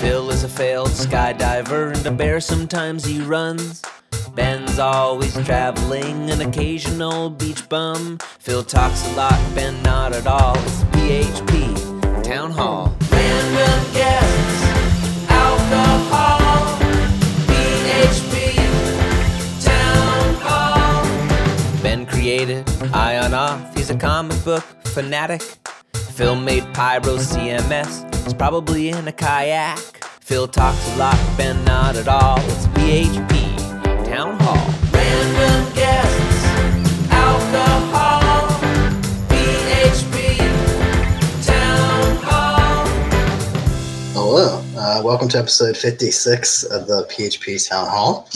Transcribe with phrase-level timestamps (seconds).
[0.00, 3.82] Phil is a failed skydiver, and a bear sometimes he runs.
[4.34, 8.18] Ben's always traveling, an occasional beach bum.
[8.38, 10.56] Phil talks a lot, Ben not at all.
[10.56, 12.96] It's PHP Town Hall.
[13.12, 16.78] Random guests, alcohol.
[17.46, 18.56] PHP
[19.62, 21.82] Town Hall.
[21.82, 25.42] Ben created Ion Auth, he's a comic book fanatic.
[26.20, 29.78] Phil made PyroCMS, he's probably in a kayak.
[30.20, 32.38] Phil talks a lot, Ben not at all.
[32.40, 33.56] It's PHP
[34.04, 34.68] Town Hall.
[34.92, 36.44] Random guests,
[37.10, 38.48] alcohol.
[39.30, 40.36] PHP
[41.46, 42.86] Town Hall.
[44.12, 48.28] Hello, uh, welcome to episode 56 of the PHP Town Hall.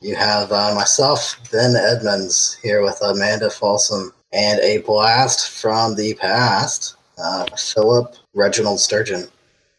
[0.00, 6.14] You have uh, myself, Ben Edmunds, here with Amanda Folson, and a blast from the
[6.14, 9.24] past, uh, Philip Reginald Sturgeon.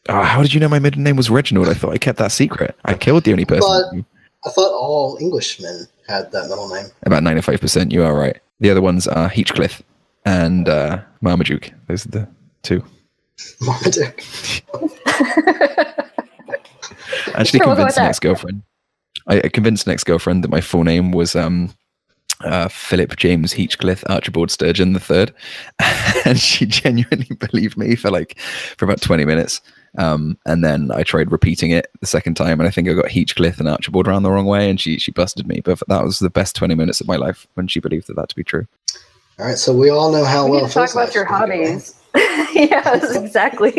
[0.08, 1.68] Oh, how did you know my middle name was Reginald?
[1.70, 2.76] I thought I kept that secret.
[2.86, 4.06] I killed the only person.
[4.46, 6.86] I thought all Englishmen had that middle name.
[7.04, 8.40] About 95%, you are right.
[8.60, 9.82] The other ones are Heathcliff
[10.26, 11.72] and uh, Marmaduke.
[11.88, 12.28] Those are the
[12.64, 12.84] two.
[13.62, 14.24] Marmaduke.
[17.36, 18.10] Actually Sure, we'll go with convinced an that.
[18.10, 18.64] ex girlfriend.
[19.28, 21.74] I I convinced an ex girlfriend that my full name was um,
[22.44, 25.34] uh, Philip James Heathcliff Archibald Sturgeon the third,
[26.26, 28.40] and she genuinely believed me for like
[28.78, 29.62] for about twenty minutes.
[29.98, 33.10] Um, and then I tried repeating it the second time, and I think I got
[33.10, 35.62] Heathcliff and Archibald around the wrong way, and she she busted me.
[35.62, 38.30] But that was the best twenty minutes of my life when she believed that that
[38.30, 38.68] to be true.
[39.40, 41.50] All right, so we all know how we well need to talk about your life
[41.50, 41.72] is going.
[41.72, 41.96] hobbies.
[42.56, 43.74] yes, exactly.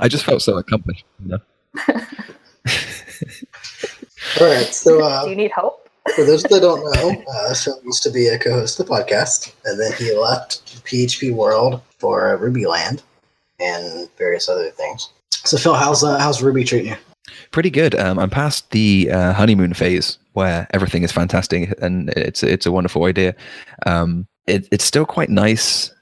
[0.00, 1.04] I just felt so accomplished.
[1.24, 1.38] You know?
[4.40, 5.79] All right, so uh, Do you need help?
[6.14, 9.54] For those that don't know, uh, Phil used to be a co-host of the podcast,
[9.64, 13.02] and then he left PHP World for Ruby Land
[13.60, 15.10] and various other things.
[15.30, 16.96] So, Phil, how's uh, how's Ruby treating you?
[17.50, 17.94] pretty good.
[17.94, 22.72] Um, I'm past the uh, honeymoon phase where everything is fantastic and it's it's a
[22.72, 23.34] wonderful idea.
[23.86, 25.92] Um, it, it's still quite nice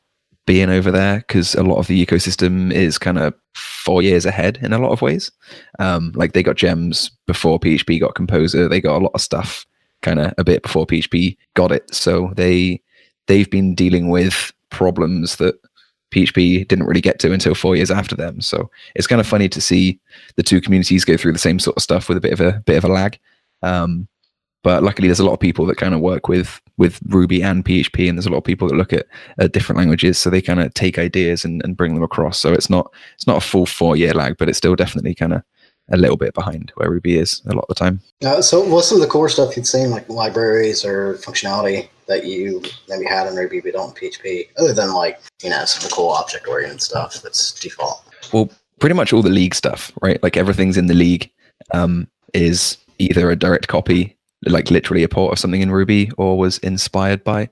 [0.47, 4.59] being over there because a lot of the ecosystem is kind of four years ahead
[4.63, 5.31] in a lot of ways.
[5.79, 8.69] Um, like they got gems before PHP got Composer.
[8.69, 9.67] They got a lot of stuff
[10.09, 11.93] kind of a bit before PHP got it.
[11.95, 12.81] So they
[13.27, 15.55] they've been dealing with problems that
[16.11, 18.41] PHP didn't really get to until four years after them.
[18.41, 20.01] So it's kind of funny to see
[20.37, 22.63] the two communities go through the same sort of stuff with a bit of a
[22.65, 23.19] bit of a lag.
[23.63, 24.09] Um,
[24.65, 27.65] but luckily, there's a lot of people that kind of work with with Ruby and
[27.65, 29.07] PHP, and there's a lot of people that look at,
[29.39, 32.39] at different languages, so they kind of take ideas and, and bring them across.
[32.39, 35.35] So it's not it's not a full four year lag, but it's still definitely kind
[35.35, 35.43] of
[35.91, 38.01] a little bit behind where Ruby is a lot of the time.
[38.25, 42.25] Uh, so, what's some of the core stuff you'd seen, like libraries or functionality that
[42.25, 45.85] you maybe had in Ruby but don't in PHP, other than like you know some
[45.85, 48.03] of the cool object-oriented stuff that's default?
[48.33, 48.51] Well,
[48.81, 50.23] pretty much all the league stuff, right?
[50.23, 51.31] Like everything's in the league
[51.73, 54.17] um, is either a direct copy,
[54.47, 57.49] like literally a port of something in Ruby, or was inspired by.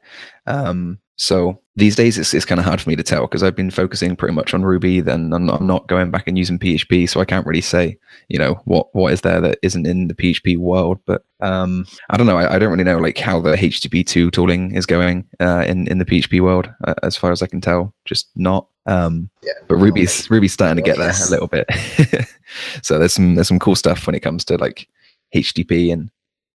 [0.46, 3.54] Um, so these days it's, it's kind of hard for me to tell because I've
[3.54, 5.00] been focusing pretty much on Ruby.
[5.00, 7.98] Then I'm not, I'm not going back and using PHP, so I can't really say,
[8.28, 10.98] you know, what what is there that isn't in the PHP world.
[11.04, 12.38] But um, I don't know.
[12.38, 15.98] I, I don't really know like how the HTTP2 tooling is going uh, in in
[15.98, 17.94] the PHP world, uh, as far as I can tell.
[18.06, 18.68] Just not.
[18.86, 21.68] Um, Yeah, but Ruby's Ruby's starting to get there a little bit.
[22.82, 24.88] so there's some there's some cool stuff when it comes to like
[25.34, 26.10] HTTP and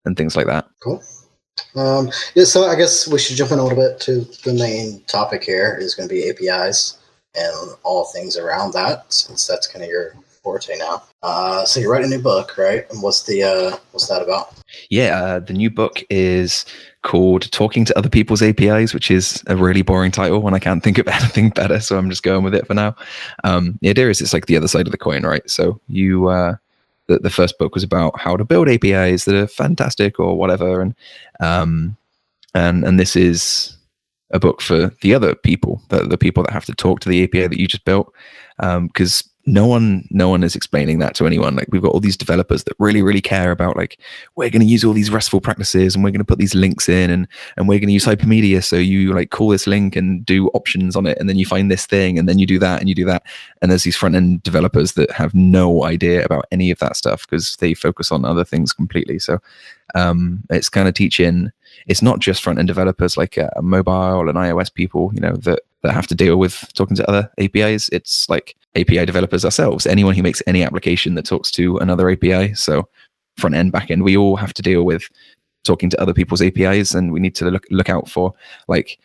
[0.06, 0.68] and things like that.
[0.82, 1.03] Cool.
[1.75, 5.01] Um, yeah, so I guess we should jump in a little bit to the main
[5.07, 6.97] topic here is going to be APIs
[7.35, 11.03] and all things around that, since that's kind of your forte now.
[11.23, 12.90] Uh, so you're writing a new book, right?
[12.91, 14.53] And what's the uh, what's that about?
[14.90, 16.66] Yeah, uh, the new book is
[17.03, 20.84] called Talking to Other People's APIs, which is a really boring title, and I can't
[20.84, 22.95] think of anything better, so I'm just going with it for now.
[23.44, 25.47] Um, the idea is it's like the other side of the coin, right?
[25.50, 26.29] So you,
[27.19, 30.95] the, first book was about how to build APIs that are fantastic or whatever, and
[31.39, 31.97] um,
[32.53, 33.77] and and this is
[34.31, 37.23] a book for the other people, the, the people that have to talk to the
[37.23, 38.13] API that you just built,
[38.57, 41.55] because no one no one is explaining that to anyone.
[41.55, 43.99] Like we've got all these developers that really really care about like
[44.35, 46.88] we're going to use all these restful practices and we're going to put these links
[46.88, 47.28] in and
[47.58, 48.64] and we're going to use hypermedia.
[48.64, 51.72] So you like call this link and do options on it and then you find
[51.72, 53.23] this thing and then you do that and you do that.
[53.61, 57.28] And there's these front end developers that have no idea about any of that stuff
[57.28, 59.17] because they focus on other things completely.
[59.20, 59.40] So
[59.96, 61.52] um it's kind of teaching
[61.88, 65.61] it's not just front end developers like uh, mobile and ios people you know that
[65.83, 70.16] that have to deal with talking to other apis it's like api developers ourselves anyone
[70.16, 72.87] who makes any application that talks to another api so
[73.37, 75.03] front end back end we all have to deal with
[75.63, 78.33] talking to other people's apis and we need to look look out for
[78.67, 78.97] like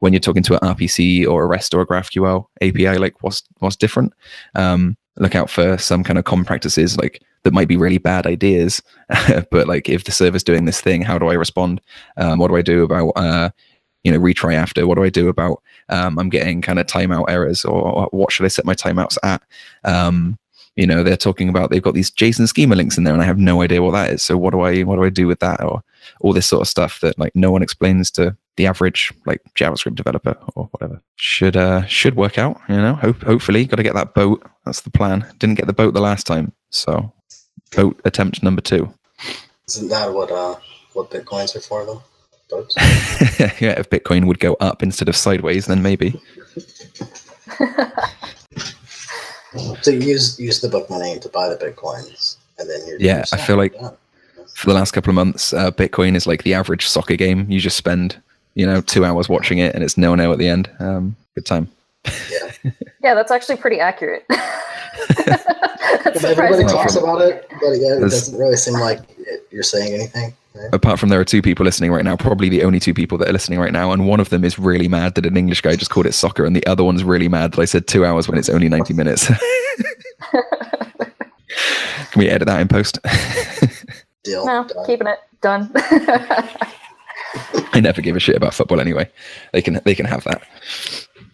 [0.00, 3.42] when you're talking to an rpc or a rest or a graphql api like what's
[3.58, 4.12] what's different
[4.54, 8.26] um look out for some kind of common practices like that might be really bad
[8.26, 8.82] ideas.
[9.50, 11.80] but like if the server's doing this thing, how do I respond?
[12.16, 13.50] Um, what do I do about uh,
[14.04, 14.86] you know retry after?
[14.86, 18.30] What do I do about um, I'm getting kind of timeout errors, or, or what
[18.30, 19.42] should I set my timeouts at?
[19.84, 20.38] Um,
[20.76, 23.26] you know they're talking about they've got these JSON schema links in there, and I
[23.26, 24.22] have no idea what that is.
[24.22, 25.82] So what do I what do I do with that, or
[26.20, 29.94] all this sort of stuff that like no one explains to the average like JavaScript
[29.94, 31.00] developer or whatever.
[31.16, 32.94] Should uh should work out, you know.
[32.94, 34.44] Hope hopefully got to get that boat.
[34.64, 35.26] That's the plan.
[35.38, 37.12] Didn't get the boat the last time, so
[37.74, 38.92] boat attempt number two.
[39.68, 40.56] Isn't that what uh
[40.92, 42.02] what bitcoins are for though?
[42.54, 42.74] Boats.
[43.60, 46.20] yeah, if Bitcoin would go up instead of sideways, then maybe.
[49.82, 53.24] so you use use the book money to buy the bitcoins, and then you're Yeah,
[53.32, 53.90] I feel like- Yeah.
[54.54, 57.44] For the last couple of months, uh, Bitcoin is like the average soccer game.
[57.50, 58.16] You just spend,
[58.54, 60.70] you know, two hours watching it, and it's no no at the end.
[60.78, 61.68] Um, good time.
[62.30, 62.52] yeah.
[63.02, 64.24] yeah, that's actually pretty accurate.
[66.22, 69.13] Everybody talks about it, but yeah, it doesn't really seem like it,
[69.54, 70.34] you're saying anything.
[70.54, 70.68] Right?
[70.72, 73.28] Apart from there are two people listening right now, probably the only two people that
[73.28, 75.74] are listening right now, and one of them is really mad that an English guy
[75.76, 78.28] just called it soccer, and the other one's really mad that I said two hours
[78.28, 79.26] when it's only ninety minutes.
[82.10, 82.98] Can we edit that in post?
[84.22, 84.46] Deal.
[84.46, 84.86] No, Done.
[84.86, 85.70] keeping it done.
[87.74, 89.10] I never give a shit about football anyway.
[89.52, 90.42] They can they can have that.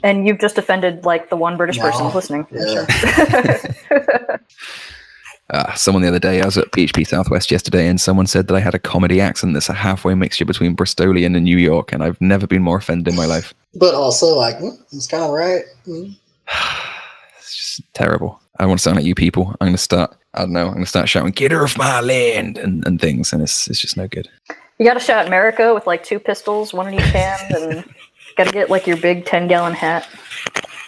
[0.03, 1.83] and you've just offended like the one British No.
[1.91, 2.47] person listening.
[2.51, 2.87] Yeah.
[5.51, 8.55] Uh, someone the other day, I was at PHP Southwest yesterday, and someone said that
[8.55, 12.05] I had a comedy accent that's a halfway mixture between Bristolian and New York, and
[12.05, 13.53] I've never been more offended in my life.
[13.75, 15.65] But also, like, mm, it's kind of right.
[15.87, 16.17] Mm.
[17.39, 18.41] It's just terrible.
[18.61, 19.49] I want to sound like you people.
[19.61, 20.15] I'm going to start.
[20.35, 20.67] I don't know.
[20.67, 23.67] I'm going to start shouting "Get her off my land" and, and things, and it's
[23.69, 24.29] it's just no good.
[24.79, 27.95] You got to shout America with like two pistols, one in each hand, and
[28.37, 30.07] got to get like your big ten gallon hat.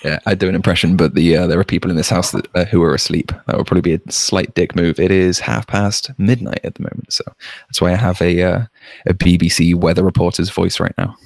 [0.05, 2.49] Yeah, I do an impression, but the uh, there are people in this house that
[2.55, 3.31] uh, who are asleep.
[3.47, 4.99] That would probably be a slight dick move.
[4.99, 7.25] It is half past midnight at the moment, so
[7.69, 8.65] that's why I have a uh,
[9.07, 11.17] a BBC weather reporter's voice right now.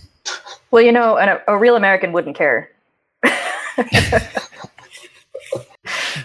[0.71, 2.71] Well, you know, and a, a real American wouldn't care.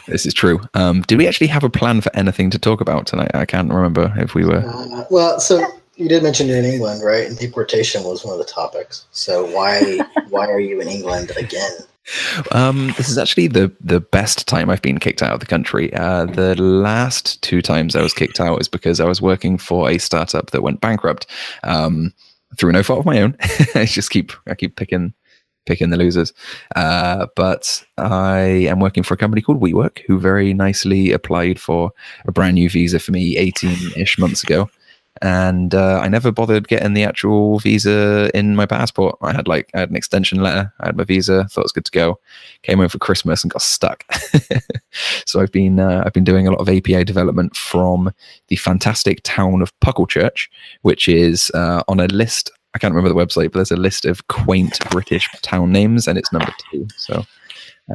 [0.08, 0.60] This is true.
[0.74, 3.32] Um, did we actually have a plan for anything to talk about tonight?
[3.34, 4.64] I can't remember if we were.
[4.68, 5.66] Uh, well, so
[5.96, 7.28] you did mention you're in England, right?
[7.28, 9.06] And deportation was one of the topics.
[9.12, 10.00] So why
[10.30, 11.72] why are you in England again?
[12.52, 15.94] Um, this is actually the the best time I've been kicked out of the country.
[15.94, 19.90] Uh, the last two times I was kicked out is because I was working for
[19.90, 21.28] a startup that went bankrupt
[21.64, 22.14] um,
[22.58, 23.38] through no fault of my own.
[23.76, 25.14] I just keep I keep picking
[25.66, 26.34] picking the losers.
[26.76, 31.92] Uh, but I am working for a company called WeWork, who very nicely applied for
[32.26, 34.70] a brand new visa for me 18 ish months ago.
[35.22, 39.18] And uh, I never bothered getting the actual visa in my passport.
[39.22, 40.74] I had like I had an extension letter.
[40.80, 41.46] I had my visa.
[41.46, 42.20] Thought it was good to go.
[42.64, 44.06] Came home for Christmas and got stuck.
[45.26, 48.12] so I've been uh, I've been doing a lot of API development from
[48.48, 50.48] the fantastic town of Pucklechurch,
[50.82, 52.52] which is uh, on a list.
[52.74, 56.18] I can't remember the website, but there's a list of quaint British town names, and
[56.18, 56.88] it's number two.
[56.96, 57.26] So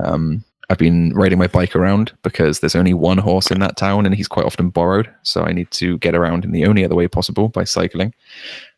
[0.04, 4.04] um, I've been riding my bike around because there's only one horse in that town,
[4.04, 5.08] and he's quite often borrowed.
[5.22, 8.12] So I need to get around in the only other way possible by cycling.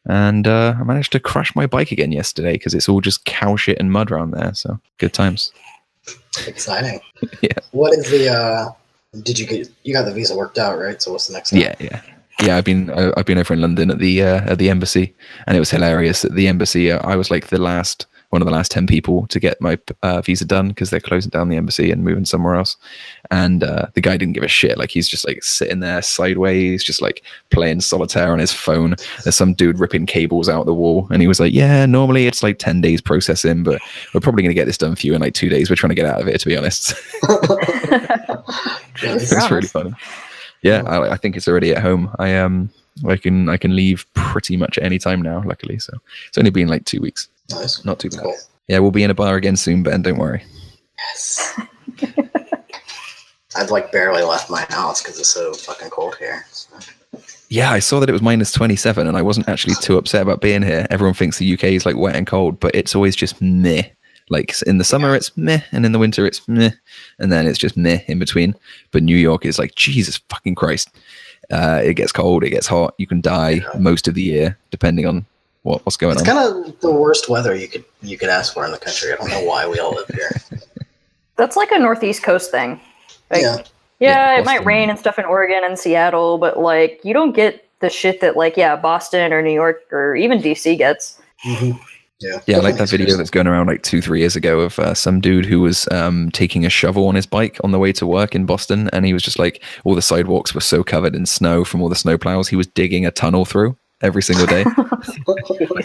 [0.07, 3.57] And uh, I managed to crash my bike again yesterday because it's all just cow
[3.57, 4.53] shit and mud around there.
[4.55, 5.53] So good times.
[6.47, 7.01] Exciting.
[7.43, 7.59] Yeah.
[7.73, 8.29] What is the?
[8.29, 8.73] uh
[9.23, 9.69] Did you get?
[9.83, 11.01] You got the visa worked out, right?
[11.03, 11.53] So what's the next?
[11.53, 12.01] Yeah, yeah,
[12.43, 12.57] yeah.
[12.57, 15.15] I've been I've been over in London at the uh, at the embassy,
[15.47, 16.25] and it was hilarious.
[16.25, 19.27] At the embassy, uh, I was like the last one of the last ten people
[19.29, 22.55] to get my uh, visa done because they're closing down the embassy and moving somewhere
[22.55, 22.77] else.
[23.31, 24.79] And uh, the guy didn't give a shit.
[24.79, 28.97] Like he's just like sitting there sideways, just like playing solitaire on his phone.
[29.25, 32.43] There's some dude ripping cables out the wall, and he was like, "Yeah, normally it's
[32.43, 33.81] like ten days processing, but
[34.13, 35.71] we're probably going to get this done for you in like two days.
[35.71, 36.95] We're trying to get out of it, to be honest."
[39.03, 39.93] It's really funny.
[40.63, 42.15] Yeah, I, I think it's already at home.
[42.19, 42.71] I um,
[43.07, 45.43] I can I can leave pretty much any time now.
[45.45, 45.93] Luckily, so
[46.29, 47.29] it's only been like two weeks.
[47.51, 47.85] Nice.
[47.85, 48.23] Not too bad.
[48.23, 48.37] Cool.
[48.69, 50.03] Yeah, we'll be in a bar again soon, Ben.
[50.03, 50.45] Don't worry.
[50.99, 51.61] Yes.
[53.57, 56.45] I've like barely left my house because it's so fucking cold here.
[56.53, 56.77] So.
[57.49, 60.23] Yeah, I saw that it was minus twenty seven, and I wasn't actually too upset
[60.23, 60.87] about being here.
[60.91, 63.85] Everyone thinks the UK is like wet and cold, but it's always just meh.
[64.31, 66.73] Like in the summer it's meh, and in the winter it's meh,
[67.19, 68.55] and then it's just meh in between.
[68.91, 70.91] But New York is like Jesus fucking Christ.
[71.51, 72.95] Uh, it gets cold, it gets hot.
[72.99, 75.25] You can die most of the year depending on
[75.63, 76.37] what, what's going It's on.
[76.37, 79.13] It's kind of the worst weather you could you could ask for in the country.
[79.13, 80.31] I don't know why we all live here.
[81.37, 82.81] That's like a northeast coast thing.
[83.31, 83.57] Like, yeah.
[84.01, 87.35] yeah, Yeah, it might rain and stuff in Oregon and Seattle, but like you don't
[87.35, 91.21] get the shit that like yeah Boston or New York or even DC gets.
[91.45, 91.79] Mhm.
[92.21, 94.79] Yeah, Yeah, I like that video that's going around like two, three years ago of
[94.79, 97.93] uh, some dude who was um, taking a shovel on his bike on the way
[97.93, 101.15] to work in Boston, and he was just like, all the sidewalks were so covered
[101.15, 102.49] in snow from all the snow plows.
[102.49, 104.65] He was digging a tunnel through every single day.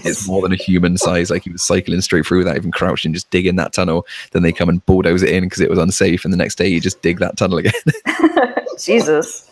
[0.04, 1.30] it's more than a human size.
[1.30, 4.06] Like he was cycling straight through without even crouching, just digging that tunnel.
[4.32, 6.68] Then they come and bulldoze it in because it was unsafe, and the next day
[6.68, 7.74] you just dig that tunnel again.
[8.80, 9.50] Jesus.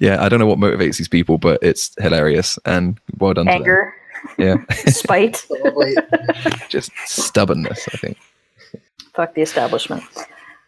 [0.00, 3.46] yeah, I don't know what motivates these people, but it's hilarious and well done.
[3.46, 3.62] to them.
[4.38, 5.46] Anger, Yeah, spite.
[6.68, 7.88] Just stubbornness.
[7.92, 8.18] I think.
[9.14, 10.04] Fuck the establishment.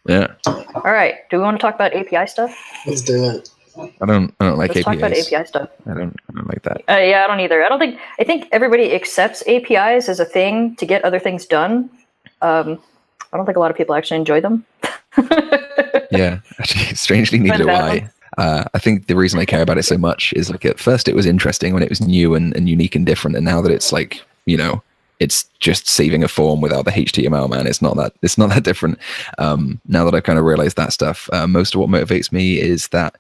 [0.09, 1.17] Yeah, All right.
[1.31, 2.57] Do we want to talk about API stuff?
[2.87, 3.51] let's do it.
[3.77, 4.35] I don't.
[4.41, 5.69] I don't like Let's talk about API stuff.
[5.87, 6.17] I don't.
[6.29, 6.79] I don't like that.
[6.89, 7.63] Uh, yeah, I don't either.
[7.63, 7.99] I don't think.
[8.19, 11.91] I think everybody accepts APIs as a thing to get other things done.
[12.43, 12.81] Um,
[13.33, 14.65] I don't think a lot of people actually enjoy them.
[16.13, 18.11] Yeah, actually, strangely, neither do But, I.
[18.39, 21.09] Uh, I think the reason I care about it so much is like at first
[21.09, 23.73] it was interesting when it was new and, and unique and different, and now that
[23.73, 24.83] it's like you know
[25.21, 27.67] it's just saving a form without the HTML, man.
[27.67, 28.99] It's not that it's not that different.
[29.39, 32.59] Um, now that I've kind of realized that stuff, uh, most of what motivates me
[32.59, 33.17] is that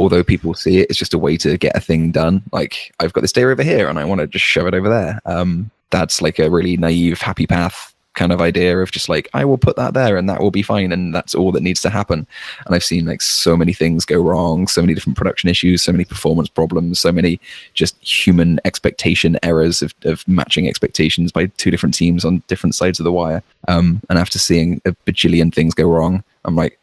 [0.00, 2.42] although people see it, it's just a way to get a thing done.
[2.52, 4.88] Like I've got this data over here, and I want to just shove it over
[4.88, 5.20] there.
[5.26, 9.44] Um, that's like a really naive, happy path kind of idea of just like I
[9.44, 11.90] will put that there and that will be fine and that's all that needs to
[11.90, 12.26] happen.
[12.64, 15.92] And I've seen like so many things go wrong, so many different production issues, so
[15.92, 17.38] many performance problems, so many
[17.74, 22.98] just human expectation errors of, of matching expectations by two different teams on different sides
[22.98, 23.42] of the wire.
[23.68, 26.80] Um, and after seeing a bajillion things go wrong, I'm like,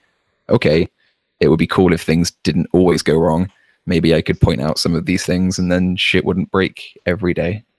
[0.50, 0.88] okay,
[1.40, 3.52] it would be cool if things didn't always go wrong.
[3.86, 7.34] Maybe I could point out some of these things and then shit wouldn't break every
[7.34, 7.64] day.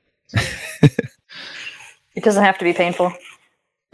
[2.15, 3.13] It doesn't have to be painful.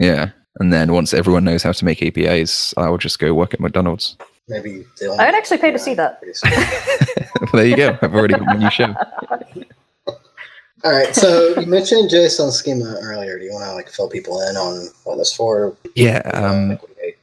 [0.01, 0.31] Yeah.
[0.59, 4.17] And then once everyone knows how to make APIs, I'll just go work at McDonald's.
[4.49, 4.85] Maybe.
[5.17, 6.21] I'd actually pay to see that.
[7.41, 7.97] Well, there you go.
[8.03, 8.93] I've already got my new show.
[10.83, 13.37] All right, so you mentioned JSON schema earlier.
[13.39, 15.75] Do you want to like fill people in on what that's for?
[15.95, 16.21] Yeah.
[16.33, 17.13] Um, Like, what do you-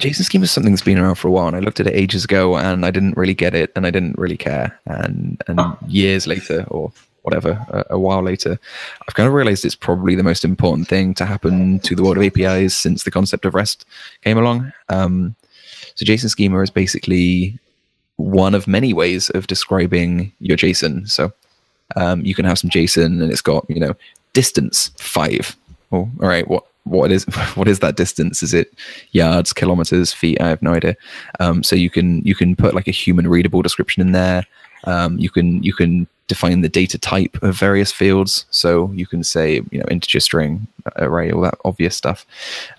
[0.00, 1.94] JSON Schema is something that's been around for a while, and I looked at it
[1.94, 4.78] ages ago, and I didn't really get it, and I didn't really care.
[4.86, 6.92] And and years later, or
[7.24, 8.58] whatever, a, a while later,
[9.08, 12.18] I've kind of realized it's probably the most important thing to happen to the world
[12.18, 13.84] of APIs since the concept of REST
[14.22, 14.72] came along.
[14.90, 15.34] Um,
[15.94, 17.58] so JSON Schema is basically
[18.16, 21.08] one of many ways of describing your JSON.
[21.08, 21.32] So
[21.96, 23.94] um, you can have some JSON, and it's got you know
[24.32, 25.56] distance five.
[25.90, 28.42] Well, all right, what what is what is that distance?
[28.42, 28.72] Is it
[29.12, 30.40] yards, kilometers, feet?
[30.40, 30.96] I have no idea.
[31.40, 34.46] Um, so you can you can put like a human readable description in there.
[34.84, 38.46] Um, you can you can define the data type of various fields.
[38.50, 40.66] So you can say you know integer, string,
[40.96, 42.26] array, all that obvious stuff.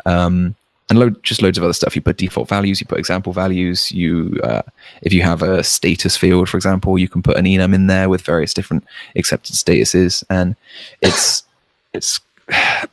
[0.06, 0.56] Um,
[0.90, 1.96] and load, just loads of other stuff.
[1.96, 3.92] You put default values, you put example values.
[3.92, 4.62] You, uh,
[5.02, 8.08] if you have a status field, for example, you can put an enum in there
[8.08, 8.86] with various different
[9.16, 10.56] accepted statuses, and
[11.02, 11.44] it's
[11.94, 12.20] it's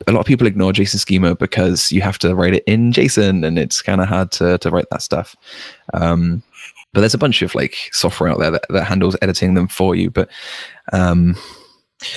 [0.07, 3.45] a lot of people ignore JSON schema because you have to write it in JSON,
[3.45, 5.35] and it's kind of hard to to write that stuff.
[5.93, 6.41] Um,
[6.93, 9.95] but there's a bunch of like software out there that, that handles editing them for
[9.95, 10.09] you.
[10.09, 10.29] But
[10.91, 11.35] um,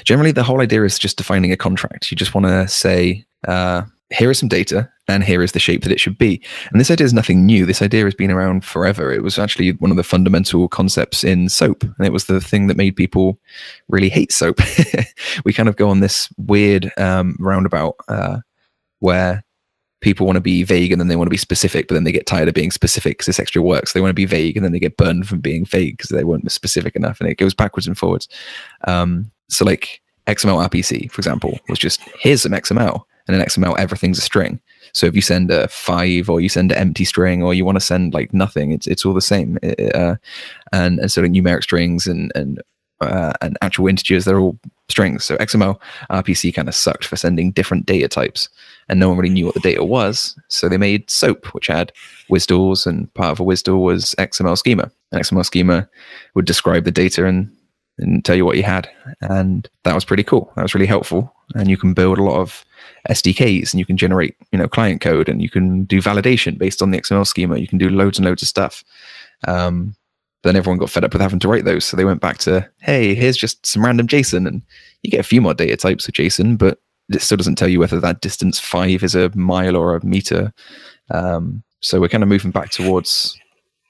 [0.05, 2.11] generally, the whole idea is just defining a contract.
[2.11, 5.83] You just want to say, uh, here is some data, and here is the shape
[5.83, 6.43] that it should be.
[6.71, 7.65] And this idea is nothing new.
[7.67, 9.13] This idea has been around forever.
[9.13, 12.67] It was actually one of the fundamental concepts in soap, and it was the thing
[12.67, 13.39] that made people
[13.89, 14.61] really hate soap.
[15.45, 18.39] we kind of go on this weird um, roundabout uh,
[19.01, 19.45] where
[20.01, 22.13] people want to be vague and then they want to be specific, but then they
[22.13, 23.87] get tired of being specific because it's extra work.
[23.87, 26.11] So they want to be vague and then they get burned from being vague because
[26.11, 28.29] they weren't specific enough, and it goes backwards and forwards.
[28.87, 33.79] Um, so like XML RPC, for example, was just here's some XML, and in XML
[33.79, 34.61] everything's a string.
[34.93, 37.77] So if you send a five or you send an empty string or you want
[37.77, 39.59] to send like nothing, it's it's all the same.
[39.63, 40.17] It- uh,
[40.73, 42.63] and and so like numeric strings and and
[43.01, 45.25] uh, and actual integers, they're all strings.
[45.25, 45.79] So XML
[46.11, 48.49] RPC kind of sucked for sending different data types,
[48.89, 50.39] and no one really knew what the data was.
[50.49, 51.93] So they made SOAP, which had
[52.31, 54.91] WSDLs, and part of a WSDL was XML schema.
[55.13, 55.89] An XML schema
[56.35, 57.51] would describe the data and
[57.99, 58.91] and tell you what you had,
[59.23, 60.53] and that was pretty cool.
[60.55, 62.65] That was really helpful, and you can build a lot of
[63.09, 66.83] SDKs, and you can generate you know client code, and you can do validation based
[66.83, 67.59] on the XML schema.
[67.59, 68.85] You can do loads and loads of stuff.
[69.49, 69.97] Um,
[70.43, 72.69] then everyone got fed up with having to write those, so they went back to,
[72.81, 74.63] hey, here's just some random JSON, and
[75.03, 76.79] you get a few more data types of JSON, but
[77.11, 80.53] it still doesn't tell you whether that distance five is a mile or a meter.
[81.11, 83.39] Um, so we're kind of moving back towards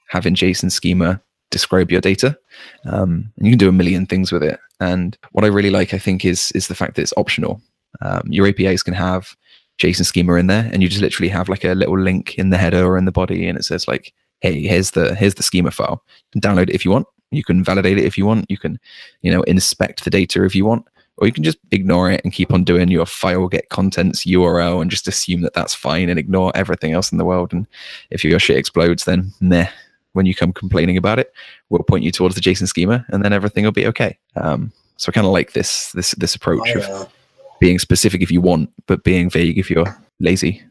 [0.09, 2.37] having JSON schema describe your data,
[2.85, 4.59] um, and you can do a million things with it.
[4.79, 7.61] And what I really like, I think, is is the fact that it's optional.
[8.01, 9.35] Um, your APIs can have
[9.81, 12.57] JSON schema in there, and you just literally have like a little link in the
[12.57, 15.71] header or in the body, and it says like, "Hey, here's the here's the schema
[15.71, 16.03] file.
[16.37, 17.07] Download it if you want.
[17.31, 18.45] You can validate it if you want.
[18.49, 18.79] You can,
[19.21, 20.85] you know, inspect the data if you want.
[21.17, 24.81] Or you can just ignore it and keep on doing your file get contents URL
[24.81, 27.53] and just assume that that's fine and ignore everything else in the world.
[27.53, 27.67] And
[28.11, 29.69] if your shit explodes, then meh.
[30.13, 31.31] When you come complaining about it,
[31.69, 34.17] we'll point you towards the JSON schema, and then everything will be okay.
[34.35, 37.07] Um, so I kind of like this this this approach of
[37.59, 40.63] being specific if you want, but being vague if you're lazy.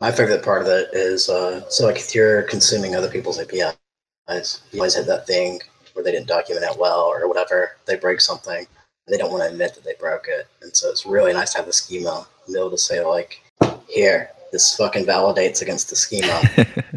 [0.00, 4.60] my favorite part of it is uh, so like if you're consuming other people's APIs,
[4.72, 5.60] you always have that thing
[5.94, 7.76] where they didn't document it well or whatever.
[7.86, 8.66] They break something,
[9.08, 11.58] they don't want to admit that they broke it, and so it's really nice to
[11.58, 13.40] have the schema and be able to say like,
[13.88, 16.42] "Here, this fucking validates against the schema.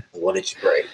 [0.14, 0.86] what did you break?"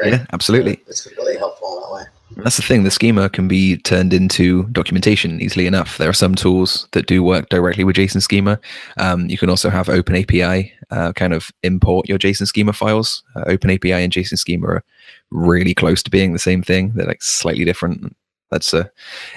[0.00, 0.12] Right?
[0.12, 0.80] Yeah, absolutely.
[0.88, 2.04] It's really helpful in that way.
[2.36, 2.82] That's the thing.
[2.82, 5.98] The schema can be turned into documentation easily enough.
[5.98, 8.58] There are some tools that do work directly with JSON schema.
[8.98, 13.22] Um, you can also have Open API uh, kind of import your JSON schema files.
[13.36, 14.84] Uh, Open API and JSON schema are
[15.30, 16.92] really close to being the same thing.
[16.94, 18.16] They're like slightly different.
[18.54, 18.88] That's a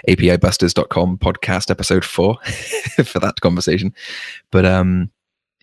[0.07, 2.37] APIbusters.com podcast episode four
[3.03, 3.95] for that conversation.
[4.51, 5.09] But um,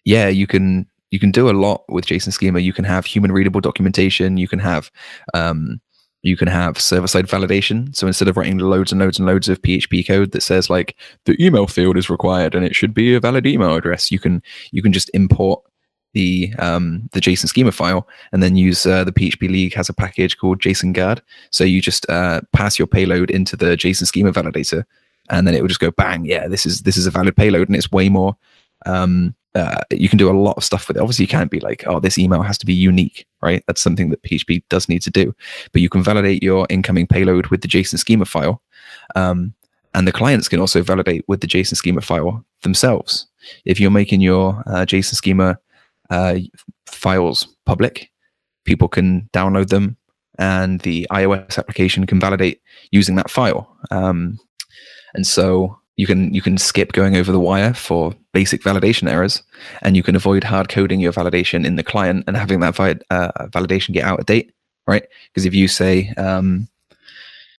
[0.05, 2.59] yeah, you can you can do a lot with JSON schema.
[2.59, 4.39] You can have human readable documentation.
[4.39, 4.91] You can have
[5.35, 5.81] um,
[6.23, 7.95] you can have server side validation.
[7.95, 10.97] So instead of writing loads and loads and loads of PHP code that says like
[11.27, 14.43] the email field is required and it should be a valid email address, you can
[14.73, 15.63] you can just import
[16.15, 19.95] the um, the JSON schema file and then use uh, the PHP League has a
[19.95, 21.23] package called JSON Guard.
[21.51, 24.85] So you just uh, pass your payload into the JSON schema validator,
[25.29, 26.25] and then it will just go bang.
[26.25, 28.37] Yeah, this is this is a valid payload, and it's way more.
[28.87, 31.01] Um, uh, you can do a lot of stuff with it.
[31.01, 33.63] Obviously, you can't be like, oh, this email has to be unique, right?
[33.67, 35.35] That's something that PHP does need to do.
[35.73, 38.61] But you can validate your incoming payload with the JSON schema file.
[39.15, 39.55] Um,
[39.95, 43.27] and the clients can also validate with the JSON schema file themselves.
[43.65, 45.59] If you're making your uh, JSON schema
[46.11, 46.37] uh,
[46.87, 48.11] files public,
[48.65, 49.97] people can download them,
[50.39, 53.77] and the iOS application can validate using that file.
[53.91, 54.39] Um,
[55.15, 59.43] and so you can you can skip going over the wire for basic validation errors,
[59.83, 63.01] and you can avoid hard coding your validation in the client and having that vi-
[63.11, 64.53] uh, validation get out of date,
[64.87, 65.05] right?
[65.29, 66.69] Because if you say um,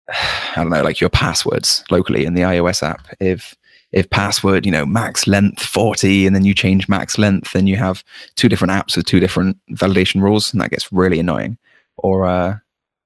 [0.09, 3.55] I don't know, like your passwords locally in the iOS app, if
[3.95, 7.77] if password, you know, max length 40 and then you change max length, then you
[7.77, 8.03] have
[8.35, 11.57] two different apps with two different validation rules, and that gets really annoying.
[11.97, 12.57] Or uh,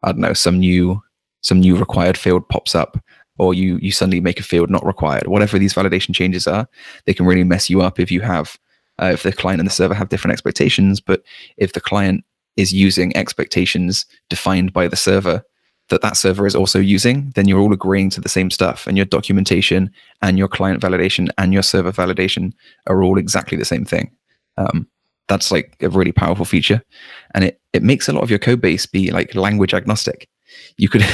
[0.02, 1.02] I don't know, some new
[1.41, 3.02] some new required field pops up,
[3.38, 5.28] or you you suddenly make a field not required.
[5.28, 6.67] Whatever these validation changes are,
[7.06, 8.58] they can really mess you up if you have
[8.99, 10.99] uh, if the client and the server have different expectations.
[10.99, 11.21] But
[11.58, 12.25] if the client
[12.58, 15.43] is using expectations defined by the server
[15.89, 18.97] that that server is also using, then you're all agreeing to the same stuff, and
[18.97, 22.54] your documentation and your client validation and your server validation
[22.88, 24.12] are all exactly the same thing.
[24.58, 24.88] Um,
[25.28, 26.82] that's like a really powerful feature,
[27.34, 30.28] and it it makes a lot of your code base be like language agnostic.
[30.78, 31.06] You could,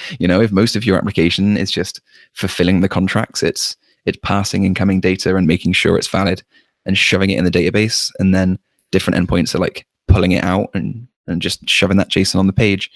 [0.18, 2.00] you know, if most of your application is just
[2.34, 6.42] fulfilling the contracts, it's it's passing incoming data and making sure it's valid
[6.86, 8.58] and shoving it in the database, and then
[8.90, 12.52] different endpoints are like pulling it out and and just shoving that JSON on the
[12.52, 12.90] page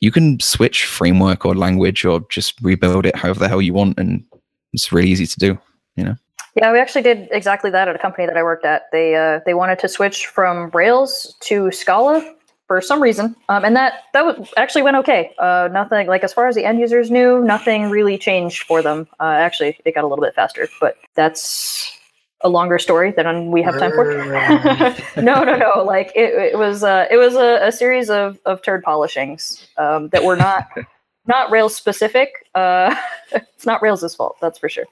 [0.00, 3.98] you can switch framework or language or just rebuild it however the hell you want
[3.98, 4.24] and
[4.72, 5.58] it's really easy to do
[5.96, 6.16] you know
[6.56, 8.82] Yeah, we actually did exactly that at a company that I worked at.
[8.92, 12.22] They uh, they wanted to switch from Rails to Scala
[12.68, 15.34] for some reason, um, and that that was, actually went okay.
[15.38, 19.08] Uh, nothing like as far as the end users knew, nothing really changed for them.
[19.18, 21.98] Uh, actually, it got a little bit faster, but that's
[22.44, 24.04] a longer story than we have time for.
[25.22, 25.82] no, no, no.
[25.82, 30.08] Like it, it was uh, it was a, a series of, of turd polishings um,
[30.10, 30.68] that were not
[31.26, 32.30] not Rails specific.
[32.54, 32.94] Uh,
[33.32, 34.84] it's not Rails' fault, that's for sure.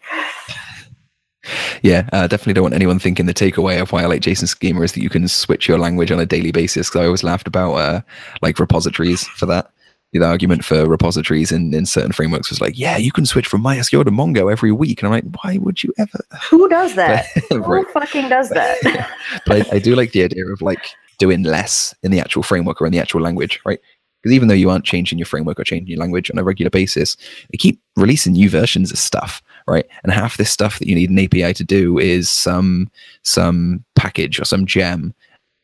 [1.82, 4.80] yeah uh, definitely don't want anyone thinking the takeaway of why i like json schema
[4.82, 7.48] is that you can switch your language on a daily basis because i always laughed
[7.48, 8.00] about uh,
[8.42, 9.72] like repositories for that
[10.20, 13.62] the argument for repositories in, in certain frameworks was like yeah you can switch from
[13.62, 16.20] mysql to mongo every week and i'm like why would you ever
[16.50, 17.26] Who does that?
[17.50, 17.84] Right.
[17.86, 18.78] Who fucking does that?
[19.46, 20.84] but I, I do like the idea of like
[21.18, 23.80] doing less in the actual framework or in the actual language, right?
[24.20, 26.70] Because even though you aren't changing your framework or changing your language on a regular
[26.70, 27.16] basis,
[27.50, 29.86] they keep releasing new versions of stuff, right?
[30.02, 32.90] And half this stuff that you need an API to do is some
[33.22, 35.14] some package or some gem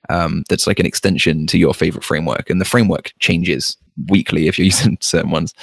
[0.08, 4.58] um, that's like an extension to your favorite framework, and the framework changes weekly if
[4.58, 5.54] you're using certain ones.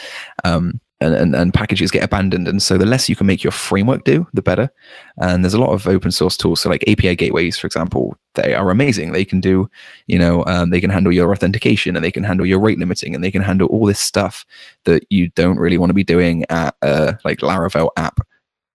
[0.44, 2.48] Um, and, and, and packages get abandoned.
[2.48, 4.70] And so the less you can make your framework do, the better.
[5.18, 6.62] And there's a lot of open source tools.
[6.62, 9.12] So like API gateways, for example, they are amazing.
[9.12, 9.70] They can do,
[10.08, 13.14] you know, um, they can handle your authentication and they can handle your rate limiting
[13.14, 14.46] and they can handle all this stuff
[14.86, 18.20] that you don't really want to be doing at uh, like Laravel app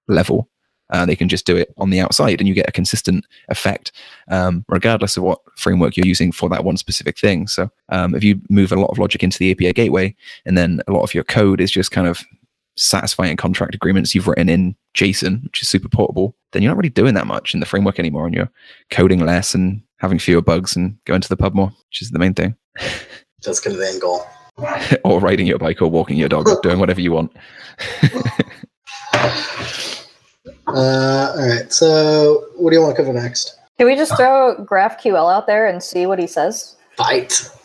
[0.07, 0.49] level.
[0.91, 3.93] Uh, they can just do it on the outside and you get a consistent effect
[4.29, 8.25] um, regardless of what framework you're using for that one specific thing so um, if
[8.25, 10.15] you move a lot of logic into the api gateway
[10.47, 12.25] and then a lot of your code is just kind of
[12.77, 16.89] satisfying contract agreements you've written in JSON, which is super portable, then you're not really
[16.89, 18.51] doing that much in the framework anymore, and you're
[18.91, 22.19] coding less and having fewer bugs and going to the pub more, which is the
[22.19, 22.57] main thing.
[23.45, 24.25] That's kind of the end goal.
[25.05, 27.33] or riding your bike or walking your dog, or doing whatever you want.
[30.77, 31.73] Uh, all right.
[31.73, 33.57] So, what do you want to cover next?
[33.79, 36.77] Can we just throw GraphQL out there and see what he says?
[36.97, 37.49] Fight.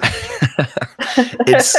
[1.47, 1.75] it's,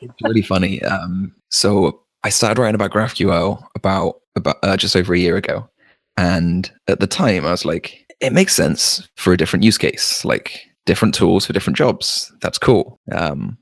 [0.00, 0.82] it's really funny.
[0.82, 5.68] Um, so I started writing about GraphQL about about uh, just over a year ago,
[6.16, 10.24] and at the time I was like, it makes sense for a different use case,
[10.24, 12.32] like different tools for different jobs.
[12.40, 12.98] That's cool.
[13.12, 13.56] Um,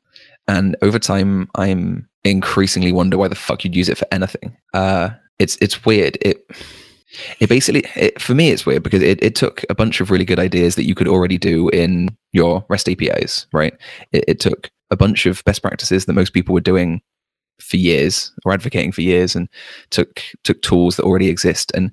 [0.48, 4.56] and over time, I'm increasingly wonder why the fuck you'd use it for anything.
[4.72, 6.16] Uh, it's it's weird.
[6.22, 6.46] It
[7.40, 10.24] it basically it, for me it's weird because it, it took a bunch of really
[10.24, 13.74] good ideas that you could already do in your rest apis right?
[14.12, 17.00] It, it took a bunch of best practices that most people were doing
[17.60, 19.48] for years or advocating for years and
[19.90, 21.72] took took tools that already exist.
[21.74, 21.92] And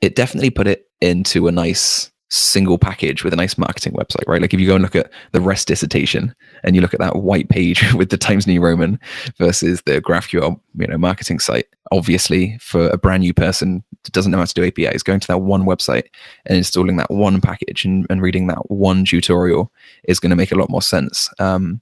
[0.00, 4.42] it definitely put it into a nice single package with a nice marketing website, right?
[4.42, 7.16] Like if you go and look at the rest dissertation and you look at that
[7.16, 8.98] white page with the Times New Roman
[9.38, 14.32] versus the GraphQL, you know, marketing site, obviously for a brand new person that doesn't
[14.32, 16.06] know how to do APIs, going to that one website
[16.46, 19.72] and installing that one package and, and reading that one tutorial
[20.08, 21.30] is going to make a lot more sense.
[21.38, 21.80] Um,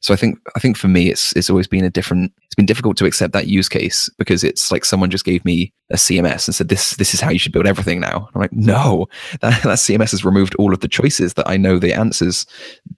[0.00, 2.66] so I think I think for me it's it's always been a different it's been
[2.66, 6.46] difficult to accept that use case because it's like someone just gave me a CMS
[6.46, 8.28] and said this this is how you should build everything now.
[8.34, 9.06] I'm like no
[9.40, 12.44] that, that CMS has removed all of the choices that I know the answers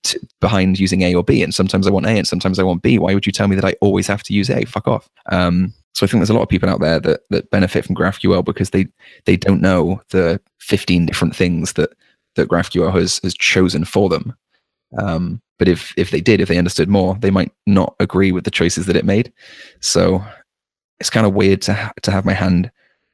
[0.03, 2.83] to, behind using A or B and sometimes I want A and sometimes I want
[2.83, 2.99] B.
[2.99, 4.65] Why would you tell me that I always have to use A?
[4.65, 5.09] Fuck off.
[5.31, 7.95] Um, so I think there's a lot of people out there that that benefit from
[7.95, 8.89] GraphQL because they
[9.25, 11.93] they don't know the 15 different things that
[12.35, 14.35] that GraphQL has has chosen for them.
[14.99, 18.45] Um, but if if they did, if they understood more, they might not agree with
[18.45, 19.33] the choices that it made.
[19.81, 20.25] So
[21.01, 22.71] it's kind of weird to ha- to have my hand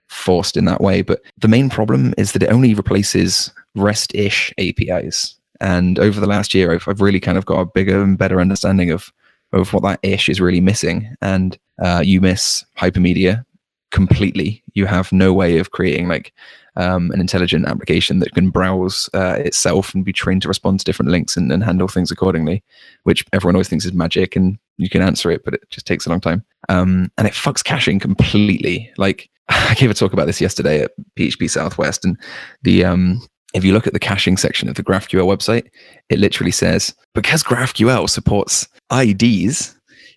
[0.09, 1.03] forced in that way.
[1.03, 5.39] But the main problem is that it only replaces REST-ish APIs.
[5.61, 8.41] And over the last year, I've, I've really kind of got a bigger and better
[8.41, 9.13] understanding of
[9.53, 11.15] of what that ish is really missing.
[11.21, 13.45] And uh, you miss hypermedia
[13.91, 14.63] completely.
[14.75, 16.33] You have no way of creating like
[16.77, 20.85] um, an intelligent application that can browse uh, itself and be trained to respond to
[20.85, 22.63] different links and, and, handle things accordingly,
[23.05, 26.07] which everyone always thinks is magic and you can answer it, but it just takes
[26.07, 26.45] a long time.
[26.69, 28.91] Um, and it fucks caching completely.
[28.97, 32.17] Like I gave a talk about this yesterday at PHP Southwest, and
[32.63, 33.21] the um,
[33.53, 35.69] if you look at the caching section of the GraphQL website,
[36.09, 39.77] it literally says because GraphQL supports IDs,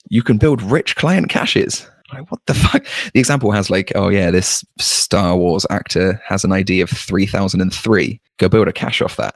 [0.10, 1.88] you can build rich client caches.
[2.14, 2.86] Like, what the fuck?
[3.14, 8.20] The example has like, oh yeah, this Star Wars actor has an ID of 3003.
[8.38, 9.36] Go build a cache off that.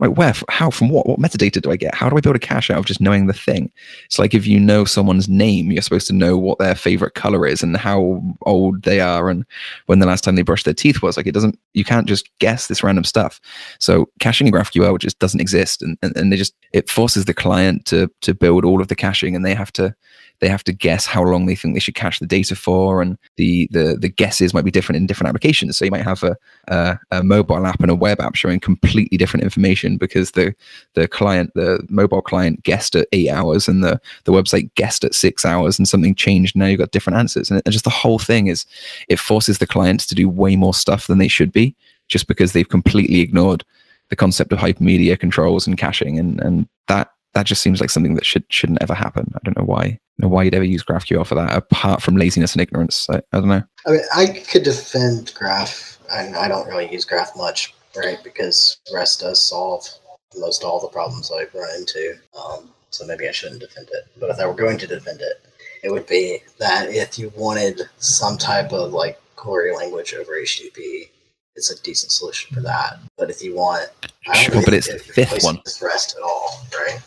[0.00, 1.08] Like where, how, from what?
[1.08, 1.92] What metadata do I get?
[1.92, 3.72] How do I build a cache out of just knowing the thing?
[4.04, 7.44] It's like if you know someone's name, you're supposed to know what their favorite color
[7.44, 9.44] is and how old they are and
[9.86, 11.16] when the last time they brushed their teeth was.
[11.16, 13.40] Like it doesn't, you can't just guess this random stuff.
[13.80, 17.34] So caching in GraphQL just doesn't exist, and, and and they just it forces the
[17.34, 19.96] client to to build all of the caching, and they have to
[20.40, 23.18] they have to guess how long they think they should cache the data for, and
[23.36, 25.76] the the the guesses might be different in different applications.
[25.76, 26.36] So you might have a,
[26.68, 30.54] a, a mobile app and a web app showing completely different information because the
[30.94, 35.14] the client, the mobile client, guessed at eight hours, and the the website guessed at
[35.14, 36.54] six hours, and something changed.
[36.54, 38.64] Now you've got different answers, and, it, and just the whole thing is
[39.08, 41.74] it forces the clients to do way more stuff than they should be,
[42.06, 43.64] just because they've completely ignored
[44.08, 48.14] the concept of hypermedia controls and caching, and and that that just seems like something
[48.16, 49.30] that should shouldn't ever happen.
[49.34, 49.98] I don't know why.
[50.18, 53.08] know why you'd ever use GraphQL for that, apart from laziness and ignorance.
[53.08, 53.62] I, I don't know.
[53.86, 58.18] I mean, I could defend Graph, and I don't really use Graph much, right?
[58.24, 59.88] Because REST does solve
[60.36, 62.14] most all the problems I've run into.
[62.38, 64.06] Um, so maybe I shouldn't defend it.
[64.18, 65.46] But if I were going to defend it,
[65.84, 71.08] it would be that if you wanted some type of like query language over HTTP,
[71.54, 72.98] it's a decent solution for that.
[73.16, 73.90] But if you want,
[74.26, 75.60] I don't Sure, really but it's the fifth one.
[75.82, 77.00] REST at all, right?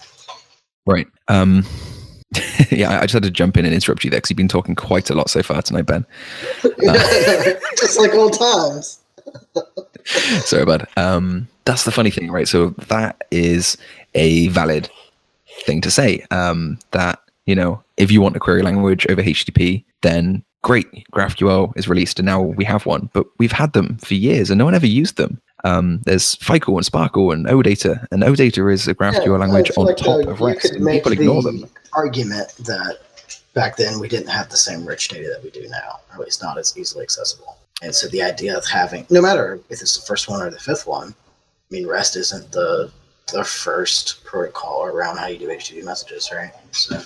[0.86, 1.08] Right.
[1.28, 1.65] Um,
[2.72, 4.76] yeah, I just had to jump in and interrupt you there because you've been talking
[4.76, 6.06] quite a lot so far tonight, Ben.
[7.78, 9.00] Just like old times.
[10.06, 10.88] Sorry, bud.
[10.96, 12.48] Um, that's the funny thing, right?
[12.48, 13.78] So that is
[14.15, 14.89] a valid
[15.65, 16.26] thing to say.
[16.32, 21.76] Um, that you know, if you want a query language over HTTP, then great, GraphQL
[21.76, 23.10] is released, and now we have one.
[23.13, 25.41] But we've had them for years, and no one ever used them.
[25.63, 29.86] Um, there's FIQL and SPARQL and OData, and OData is a GraphQL Yeah, language on
[29.86, 31.69] like top of could and make people ignore the them.
[31.93, 32.97] argument that
[33.54, 36.19] back then we didn't have the same rich data that we do now, or at
[36.21, 37.58] least not as easily accessible.
[37.84, 40.60] And so the idea of having, no matter if it's the first one or the
[40.60, 41.13] fifth one, I
[41.69, 42.91] mean, REST isn't the
[43.32, 46.52] the first protocol around how you do HTTP messages, right?
[46.71, 47.00] So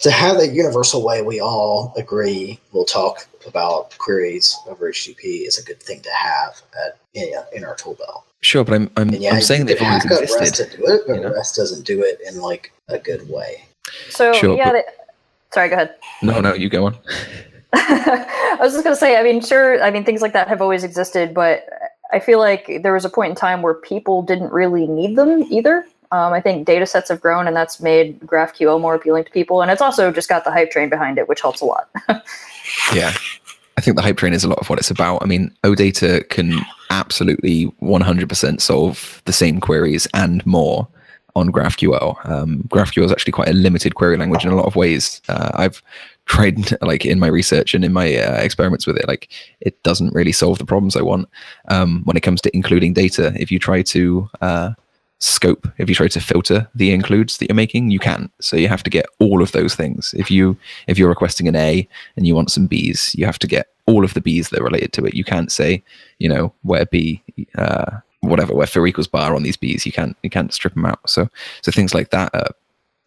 [0.00, 5.58] to have a universal way we all agree we'll talk about queries over HTTP is
[5.58, 8.24] a good thing to have at, in, in our tool belt.
[8.40, 10.70] Sure, but I'm I'm, And yeah, I'm saying you they've always hack up REST existed.
[10.72, 11.34] to do it, but you know?
[11.34, 13.64] REST doesn't do it in like a good way.
[14.10, 14.82] So Sure, yeah, but- they,
[15.52, 15.94] sorry, go ahead.
[16.22, 16.96] No, no, you go on.
[17.72, 20.84] I was just gonna say, I mean, sure, I mean things like that have always
[20.84, 21.66] existed, but
[22.12, 25.42] I feel like there was a point in time where people didn't really need them
[25.50, 25.86] either.
[26.10, 29.60] Um, I think data sets have grown, and that's made GraphQL more appealing to people,
[29.62, 31.88] and it's also just got the hype train behind it, which helps a lot.
[32.94, 33.12] Yeah.
[33.76, 35.22] I think the hype train is a lot of what it's about.
[35.22, 40.88] I mean, OData can absolutely 100% solve the same queries and more
[41.36, 42.28] on GraphQL.
[42.28, 45.22] Um, GraphQL is actually quite a limited query language in a lot of ways.
[45.28, 45.80] Uh, I've
[46.26, 49.28] tried, like in my research and in my uh, experiments with it, like
[49.60, 51.28] it doesn't really solve the problems I want
[51.68, 53.32] um, when it comes to including data.
[53.36, 54.70] If you try to uh,
[55.18, 55.68] scope.
[55.78, 58.30] If you try to filter the includes that you're making you can't.
[58.40, 60.14] so you have to get all of those things.
[60.16, 63.46] If you if you're requesting an a and you want some b's you have to
[63.46, 65.14] get all of the b's that are related to it.
[65.14, 65.82] You can't say
[66.18, 67.22] you know where b
[67.56, 69.84] uh whatever where fir equals bar on these b's.
[69.84, 71.00] You can't you can't strip them out.
[71.08, 71.28] So
[71.62, 72.50] so things like that are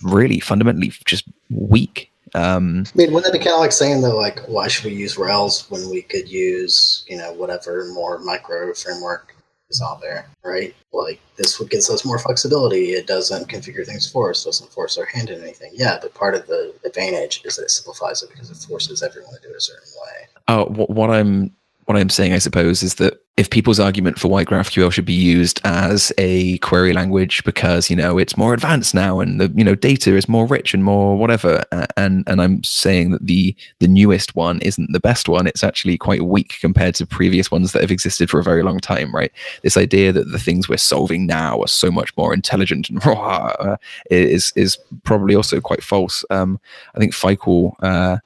[0.04, 2.12] really fundamentally just weak.
[2.34, 4.94] Um I mean, wouldn't that be kind of like saying though, like, why should we
[4.94, 9.36] use Rails when we could use, you know, whatever more micro framework
[9.72, 10.76] is out there, right?
[10.94, 12.92] Like, this would gives us more flexibility.
[12.92, 15.72] It doesn't configure things for us, doesn't force our hand in anything.
[15.74, 19.34] Yeah, but part of the advantage is that it simplifies it because it forces everyone
[19.34, 20.28] to do it a certain way.
[20.48, 21.56] Uh, oh, what, what I'm
[21.86, 25.14] what I'm saying, I suppose, is that if people's argument for why GraphQL should be
[25.14, 29.64] used as a query language because you know it's more advanced now and the you
[29.64, 31.64] know data is more rich and more whatever,
[31.98, 35.48] and and I'm saying that the the newest one isn't the best one.
[35.48, 38.80] It's actually quite weak compared to previous ones that have existed for a very long
[38.80, 39.32] time, right?
[39.64, 43.48] This idea that the things we're solving now are so much more intelligent and raw
[43.60, 43.78] uh,
[44.12, 46.24] is is probably also quite false.
[46.30, 46.60] Um,
[46.94, 48.18] I think FIQL uh,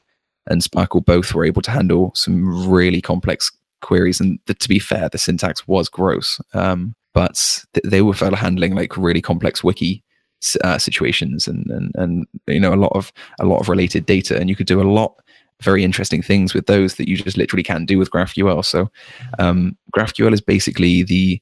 [0.48, 3.50] and SPARQL both were able to handle some really complex
[3.86, 4.20] queries.
[4.20, 8.76] And the, to be fair, the syntax was gross, um, but th- they were handling
[8.76, 10.04] like really complex wiki
[10.64, 14.38] uh, situations and, and and you know a lot of a lot of related data,
[14.38, 15.16] and you could do a lot
[15.62, 18.64] very interesting things with those that you just literally can't do with GraphQL.
[18.66, 18.90] So
[19.40, 21.42] um, GraphQL is basically the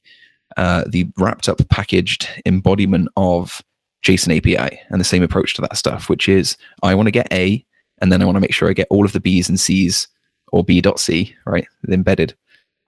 [0.56, 3.60] uh, the wrapped up packaged embodiment of
[4.04, 7.32] JSON API and the same approach to that stuff, which is I want to get
[7.32, 7.64] A
[7.98, 10.08] and then I want to make sure I get all of the B's and C's
[10.54, 11.66] or B.C, right?
[11.88, 12.32] Embedded.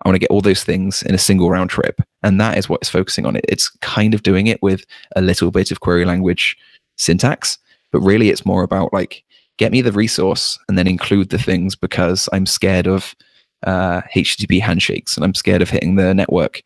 [0.05, 2.01] I want to get all those things in a single round trip.
[2.23, 3.35] And that is what it's focusing on.
[3.35, 3.45] It.
[3.49, 4.85] It's kind of doing it with
[5.17, 6.57] a little bit of query language
[6.97, 7.59] syntax,
[7.91, 9.25] but really it's more about like,
[9.57, 13.17] get me the resource and then include the things because I'm scared of
[13.65, 16.63] uh, HTTP handshakes and I'm scared of hitting the network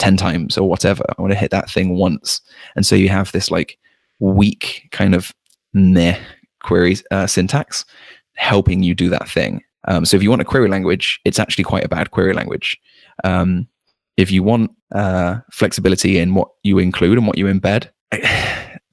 [0.00, 1.04] 10 times or whatever.
[1.08, 2.42] I want to hit that thing once.
[2.76, 3.78] And so you have this like
[4.20, 5.32] weak kind of
[5.72, 6.18] meh
[6.60, 7.86] query uh, syntax
[8.34, 9.62] helping you do that thing.
[9.88, 12.78] Um, so if you want a query language, it's actually quite a bad query language.
[13.24, 13.68] Um,
[14.16, 17.88] if you want uh, flexibility in what you include and what you embed,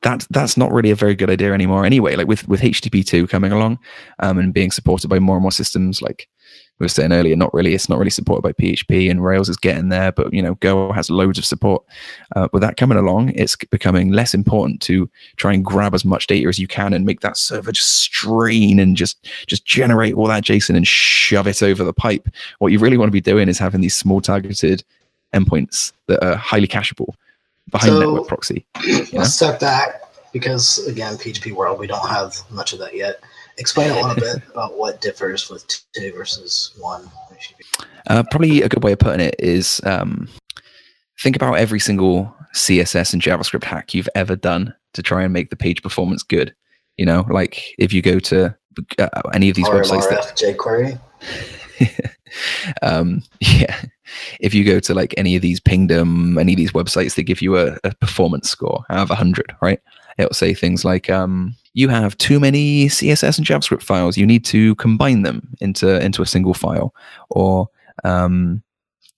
[0.01, 1.85] that that's not really a very good idea anymore.
[1.85, 3.79] Anyway, like with with HTTP two coming along
[4.19, 6.27] um, and being supported by more and more systems, like
[6.79, 7.73] we were saying earlier, not really.
[7.73, 10.11] It's not really supported by PHP, and Rails is getting there.
[10.11, 11.83] But you know, Go has loads of support.
[12.35, 16.27] Uh, with that coming along, it's becoming less important to try and grab as much
[16.27, 20.27] data as you can and make that server just strain and just just generate all
[20.27, 22.27] that JSON and shove it over the pipe.
[22.59, 24.83] What you really want to be doing is having these small targeted
[25.33, 27.13] endpoints that are highly cacheable
[27.69, 28.65] behind So- network proxy.
[29.13, 33.19] Let's step back because, again, PHP world, we don't have much of that yet.
[33.59, 37.09] Explain a little bit about what differs with two versus one.
[38.07, 40.27] Uh, probably a good way of putting it is um,
[41.21, 45.49] think about every single CSS and JavaScript hack you've ever done to try and make
[45.49, 46.55] the page performance good.
[46.97, 48.55] You know, like if you go to
[48.97, 50.99] uh, any of these websites that jQuery.
[52.81, 53.81] um, yeah,
[54.39, 57.41] if you go to like any of these Pingdom, any of these websites, they give
[57.41, 59.79] you a, a performance score out of 100, right?
[60.17, 64.17] It'll say things like, um, you have too many CSS and JavaScript files.
[64.17, 66.93] You need to combine them into into a single file,
[67.29, 67.67] or
[68.03, 68.63] um,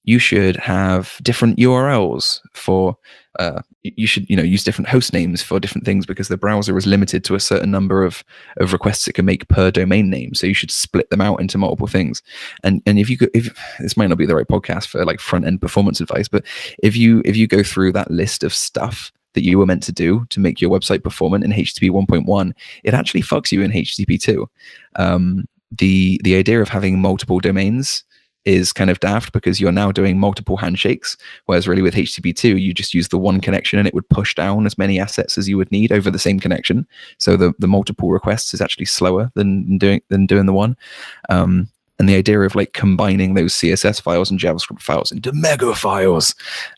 [0.04, 2.98] you should have different URLs for.
[3.40, 6.78] Uh, you should you know use different host names for different things because the browser
[6.78, 8.24] is limited to a certain number of
[8.58, 10.36] of requests it can make per domain name.
[10.36, 12.22] So you should split them out into multiple things.
[12.64, 15.46] And and if you if this might not be the right podcast for like front
[15.46, 16.46] end performance advice, but
[16.84, 19.92] if you if you go through that list of stuff that you were meant to
[19.92, 24.20] do to make your website performant in HTTP 1.1, it actually fucks you in HTTP
[24.20, 24.50] 2.
[24.96, 28.04] Um, the the idea of having multiple domains
[28.46, 31.16] is kind of daft because you're now doing multiple handshakes.
[31.46, 34.66] Whereas really with HTTP2, you just use the one connection and it would push down
[34.66, 36.88] as many assets as you would need over the same connection.
[37.20, 40.76] So the, the multiple requests is actually slower than doing than doing the one.
[41.30, 45.76] Um, and the idea of like combining those CSS files and JavaScript files into mega
[45.76, 46.34] files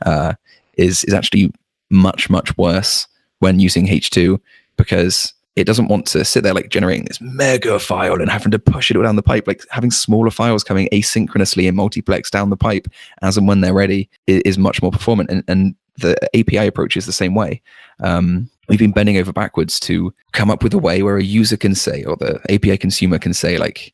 [0.06, 0.34] uh,
[0.78, 1.54] is is actually
[1.94, 3.08] much much worse
[3.40, 4.40] when using H2
[4.78, 8.60] because it doesn't want to sit there like generating this mega file and having to
[8.60, 9.48] push it all down the pipe.
[9.48, 12.88] Like having smaller files coming asynchronously in multiplex down the pipe
[13.22, 15.30] as and when they're ready is, is much more performant.
[15.30, 17.62] And, and the API approach is the same way.
[18.00, 21.58] Um, we've been bending over backwards to come up with a way where a user
[21.58, 23.94] can say, or the API consumer can say, like,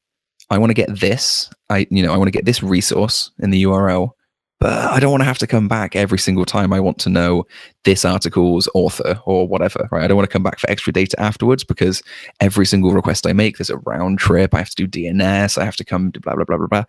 [0.49, 1.49] I want to get this.
[1.69, 4.11] I, you know, I want to get this resource in the URL
[4.59, 7.09] but I don't want to have to come back every single time I want to
[7.09, 7.45] know
[7.85, 10.03] this article's author or whatever, right?
[10.03, 12.03] I don't want to come back for extra data afterwards because
[12.41, 14.53] every single request I make, there's a round trip.
[14.53, 15.57] I have to do DNS.
[15.57, 16.83] I have to come to blah, blah, blah, blah, blah.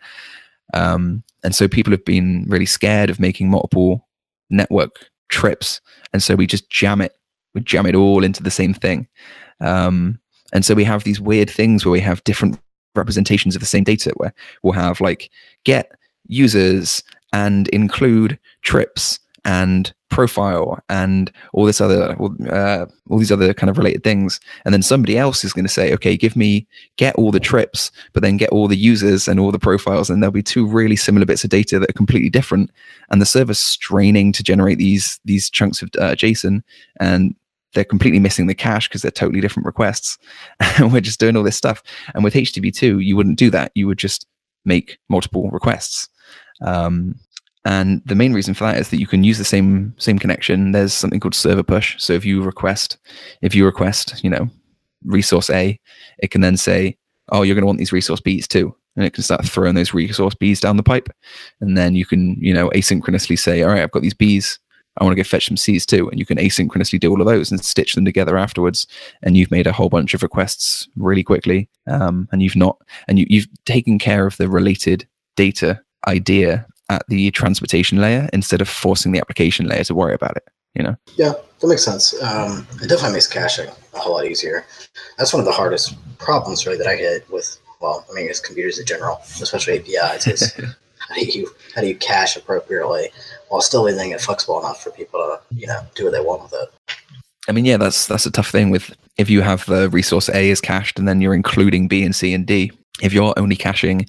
[0.74, 4.06] Um, and so people have been really scared of making multiple
[4.50, 5.80] network trips.
[6.12, 7.12] And so we just jam it.
[7.54, 9.06] We jam it all into the same thing.
[9.60, 10.18] Um,
[10.52, 12.58] and so we have these weird things where we have different
[12.96, 15.30] representations of the same data where we'll have like
[15.64, 15.92] get
[16.26, 22.16] users and include trips and profile and all this other
[22.50, 24.40] uh, all these other kind of related things.
[24.64, 26.66] And then somebody else is going to say okay give me
[26.96, 30.10] get all the trips but then get all the users and all the profiles.
[30.10, 32.70] And there'll be two really similar bits of data that are completely different.
[33.10, 36.62] And the server's straining to generate these these chunks of uh, json
[36.98, 37.34] and
[37.72, 40.18] they're completely missing the cache because they're totally different requests.
[40.58, 41.82] And we're just doing all this stuff.
[42.14, 43.70] And with http2 you wouldn't do that.
[43.74, 44.26] You would just
[44.64, 46.08] make multiple requests
[46.60, 47.14] um,
[47.64, 50.72] and the main reason for that is that you can use the same same connection.
[50.72, 51.96] There's something called server push.
[51.98, 52.96] So if you request,
[53.42, 54.48] if you request, you know,
[55.04, 55.78] resource A,
[56.18, 56.96] it can then say,
[57.30, 59.92] "Oh, you're going to want these resource Bs too," and it can start throwing those
[59.92, 61.10] resource Bs down the pipe.
[61.60, 64.58] And then you can, you know, asynchronously say, "All right, I've got these Bs.
[64.96, 67.26] I want to go fetch some Cs too," and you can asynchronously do all of
[67.26, 68.86] those and stitch them together afterwards.
[69.22, 73.18] And you've made a whole bunch of requests really quickly, um, and you've not, and
[73.18, 78.68] you, you've taken care of the related data idea at the transportation layer instead of
[78.68, 80.96] forcing the application layer to worry about it you know?
[81.16, 82.14] Yeah that makes sense.
[82.22, 84.64] Um, it definitely makes caching a whole lot easier.
[85.18, 88.40] That's one of the hardest problems really that i hit with well i mean it's
[88.40, 90.52] computers in general especially apis is
[90.98, 93.08] how do you how do you cache appropriately
[93.48, 96.42] while still leaving it flexible enough for people to you know do what they want
[96.42, 96.68] with it?
[97.48, 100.50] I mean, yeah, that's that's a tough thing with if you have the resource A
[100.50, 102.70] is cached and then you're including B and C and D.
[103.02, 104.06] If you're only caching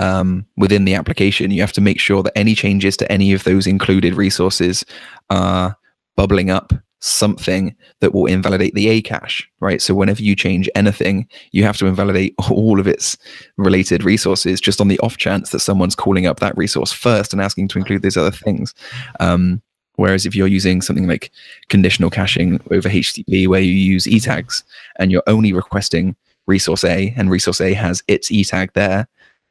[0.00, 3.44] um, within the application, you have to make sure that any changes to any of
[3.44, 4.84] those included resources
[5.28, 5.76] are
[6.16, 9.80] bubbling up something that will invalidate the A cache, right?
[9.80, 13.16] So whenever you change anything, you have to invalidate all of its
[13.58, 17.40] related resources just on the off chance that someone's calling up that resource first and
[17.40, 18.74] asking to include these other things.
[19.18, 19.60] Um,
[19.96, 21.30] whereas if you're using something like
[21.68, 24.64] conditional caching over HTTP where you use E tags
[24.98, 29.06] and you're only requesting resource A and resource A has its E tag there,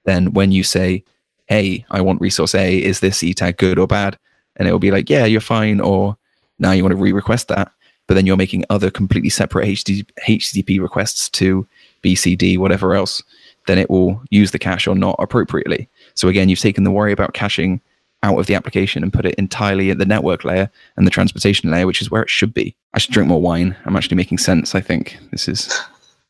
[0.09, 1.03] then when you say,
[1.47, 4.17] hey, I want resource A, is this E tag good or bad?
[4.55, 5.79] And it will be like, yeah, you're fine.
[5.79, 6.17] Or
[6.59, 7.71] now you want to re request that.
[8.07, 11.67] But then you're making other completely separate HTTP requests to
[12.03, 13.21] BCD, whatever else.
[13.67, 15.87] Then it will use the cache or not appropriately.
[16.15, 17.81] So again, you've taken the worry about caching
[18.23, 21.69] out of the application and put it entirely at the network layer and the transportation
[21.69, 22.75] layer, which is where it should be.
[22.93, 23.75] I should drink more wine.
[23.85, 24.73] I'm actually making sense.
[24.73, 25.79] I think this is.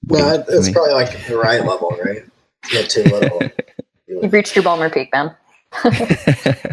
[0.03, 2.23] No, it's probably like the right level, right?
[2.71, 3.41] Yeah, too little.
[4.10, 5.36] You've reached your Ballmer peak, man.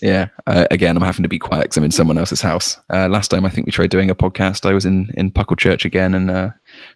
[0.00, 0.28] yeah.
[0.46, 2.78] Uh, again, I'm having to be quiet because I'm in someone else's house.
[2.92, 5.84] Uh, last time I think we tried doing a podcast, I was in in Pucklechurch
[5.84, 6.50] again and uh,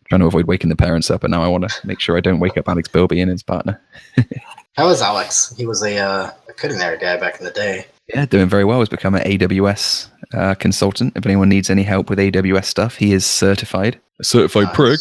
[0.08, 1.24] trying to avoid waking the parents up.
[1.24, 3.42] And now I want to make sure I don't wake up Alex Bilbie and his
[3.42, 3.80] partner.
[4.76, 5.54] How was Alex?
[5.56, 7.86] He was a, uh, a culinary guy back in the day.
[8.08, 8.80] Yeah, doing very well.
[8.80, 11.16] He's become an AWS uh, consultant.
[11.16, 13.98] If anyone needs any help with AWS stuff, he is certified.
[14.20, 15.00] A certified nice.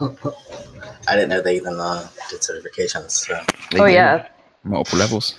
[1.06, 3.10] I didn't know they even uh, did certifications.
[3.10, 3.40] So.
[3.74, 4.28] Oh yeah,
[4.62, 5.38] multiple levels.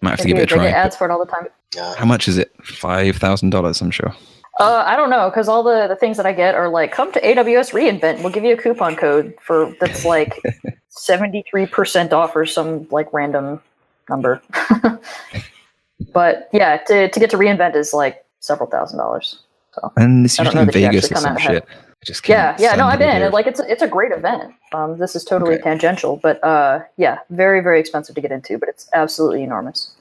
[0.00, 0.64] Might have to give it a try.
[0.64, 1.46] Get ads for it all the time.
[1.74, 1.94] Yeah.
[1.96, 2.52] How much is it?
[2.64, 4.14] Five thousand dollars, I'm sure.
[4.60, 7.10] Uh, I don't know because all the, the things that I get are like, come
[7.12, 8.22] to AWS reInvent.
[8.22, 10.40] We'll give you a coupon code for that's like
[10.88, 13.60] seventy three percent off or some like random
[14.08, 14.42] number.
[16.12, 19.38] but yeah, to to get to reInvent is like several thousand dollars.
[19.72, 21.66] So and it's usually in Vegas or some shit
[22.04, 25.24] just yeah yeah no i've been like it's it's a great event um this is
[25.24, 25.62] totally okay.
[25.62, 29.92] tangential but uh yeah very very expensive to get into but it's absolutely enormous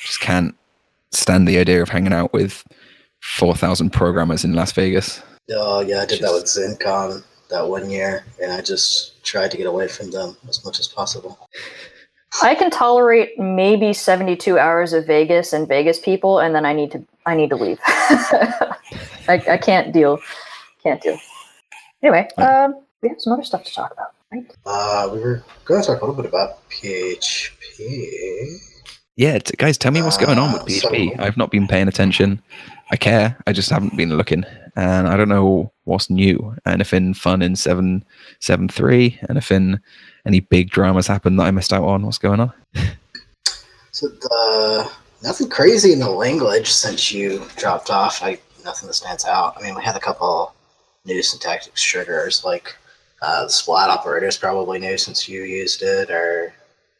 [0.00, 0.54] just can't
[1.10, 2.64] stand the idea of hanging out with
[3.20, 6.44] 4000 programmers in las vegas oh yeah i did just, that with
[6.80, 7.22] ZendCon
[7.52, 10.88] that one year, and I just tried to get away from them as much as
[10.88, 11.48] possible.
[12.42, 16.90] I can tolerate maybe 72 hours of Vegas and Vegas people, and then I need
[16.92, 17.78] to I need to leave.
[17.86, 20.18] I, I can't deal.
[20.82, 21.18] Can't deal.
[22.02, 24.44] Anyway, um, we have some other stuff to talk about, right?
[24.66, 28.56] Uh, we were going to talk a little bit about PHP.
[29.16, 31.16] Yeah, t- guys, tell me what's going on with Uh, PHP.
[31.16, 32.42] so- I've not been paying attention.
[32.90, 33.36] I care.
[33.46, 34.44] I just haven't been looking,
[34.76, 36.54] and I don't know what's new.
[36.66, 38.04] Anything fun in seven
[38.40, 39.18] seven three?
[39.30, 39.80] Anything?
[40.26, 42.04] Any big dramas happen that I missed out on?
[42.04, 42.52] What's going on?
[43.92, 44.90] So the
[45.22, 48.22] nothing crazy in the language since you dropped off.
[48.22, 49.56] I nothing that stands out.
[49.58, 50.54] I mean, we had a couple
[51.04, 52.76] new syntactic triggers like
[53.22, 56.52] uh, the splat operator is probably new since you used it, or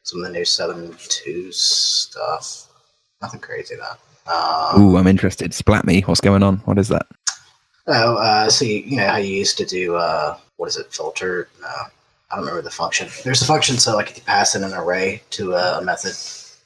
[0.05, 2.69] some of the new seven two stuff.
[3.21, 4.33] Nothing crazy though.
[4.33, 5.53] Um, Ooh, I'm interested.
[5.53, 6.03] Splat me.
[6.03, 6.59] What's going on?
[6.59, 7.07] What is that?
[7.89, 10.93] Oh, uh, so you, you know how you used to do uh, what is it?
[10.93, 11.49] Filter?
[11.61, 13.09] No, I don't remember the function.
[13.25, 16.15] There's a function so like if you pass in an array to a method,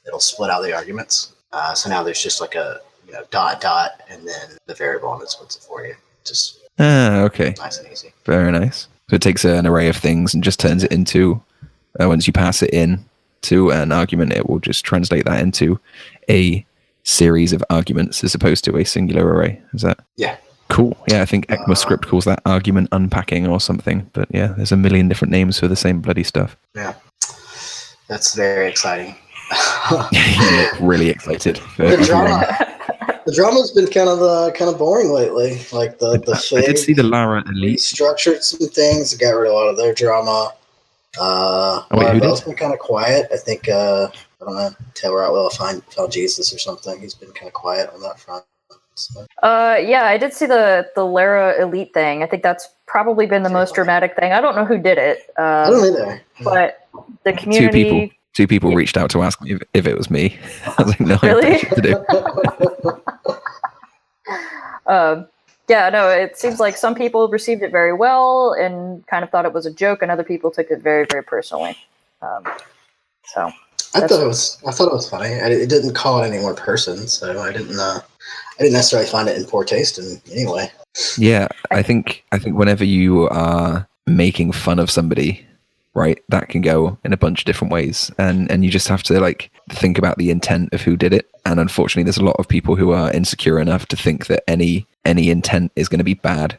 [0.05, 1.33] it'll split out the arguments.
[1.51, 5.11] Uh, so now there's just like a you know dot dot and then the variable
[5.13, 5.95] and it splits it for you.
[6.23, 7.55] Just Ah, okay.
[7.57, 8.13] nice and easy.
[8.25, 8.87] Very nice.
[9.09, 11.41] So it takes an array of things and just turns it into,
[11.99, 13.03] uh, once you pass it in
[13.43, 15.79] to an argument, it will just translate that into
[16.29, 16.65] a
[17.03, 19.61] series of arguments as opposed to a singular array.
[19.73, 19.99] Is that?
[20.17, 20.37] Yeah.
[20.69, 20.97] Cool.
[21.07, 24.09] Yeah, I think ECMAScript calls that argument unpacking or something.
[24.11, 26.57] But yeah, there's a million different names for the same bloody stuff.
[26.75, 26.93] Yeah,
[28.09, 29.15] that's very exciting.
[30.11, 31.57] you look really excited.
[31.57, 32.76] for the drama,
[33.27, 35.59] the drama's been kind of uh, kind of boring lately.
[35.73, 37.81] Like the the I did see the Lara Elite.
[37.81, 40.53] structured some things, got rid of a lot of their drama.
[41.19, 42.45] Uh, Oh, wait, who did?
[42.45, 43.27] been kind of quiet.
[43.31, 44.07] I think uh,
[44.41, 46.99] I don't know Taylor Otwell found found Jesus or something.
[47.01, 48.45] He's been kind of quiet on that front.
[48.95, 52.23] So, Uh, yeah, I did see the the Lara Elite thing.
[52.23, 54.31] I think that's probably been the most dramatic thing.
[54.31, 56.21] I don't know who did it, I don't uh, either.
[56.43, 56.87] but
[57.25, 57.83] the community.
[57.83, 58.13] Two people.
[58.33, 60.37] Two people reached out to ask me if, if it was me.
[60.77, 61.57] I was like, no, Really?
[61.57, 62.05] shit to do.
[64.87, 65.27] Um,
[65.67, 69.45] yeah, no, it seems like some people received it very well and kind of thought
[69.45, 71.75] it was a joke, and other people took it very, very personally.
[72.21, 72.43] Um,
[73.25, 73.51] so,
[73.93, 74.57] I thought it was.
[74.65, 75.35] I thought it was funny.
[75.35, 77.79] I, it didn't call it any one person, so I didn't.
[77.79, 77.99] Uh,
[78.59, 79.97] I didn't necessarily find it in poor taste.
[79.97, 80.71] In anyway,
[81.17, 85.45] Yeah, I think I think whenever you are making fun of somebody,
[85.97, 89.03] right, that can go in a bunch of different ways, and and you just have
[89.03, 91.29] to like think about the intent of who did it.
[91.45, 94.85] And unfortunately, there's a lot of people who are insecure enough to think that any
[95.05, 96.57] any intent is going to be bad.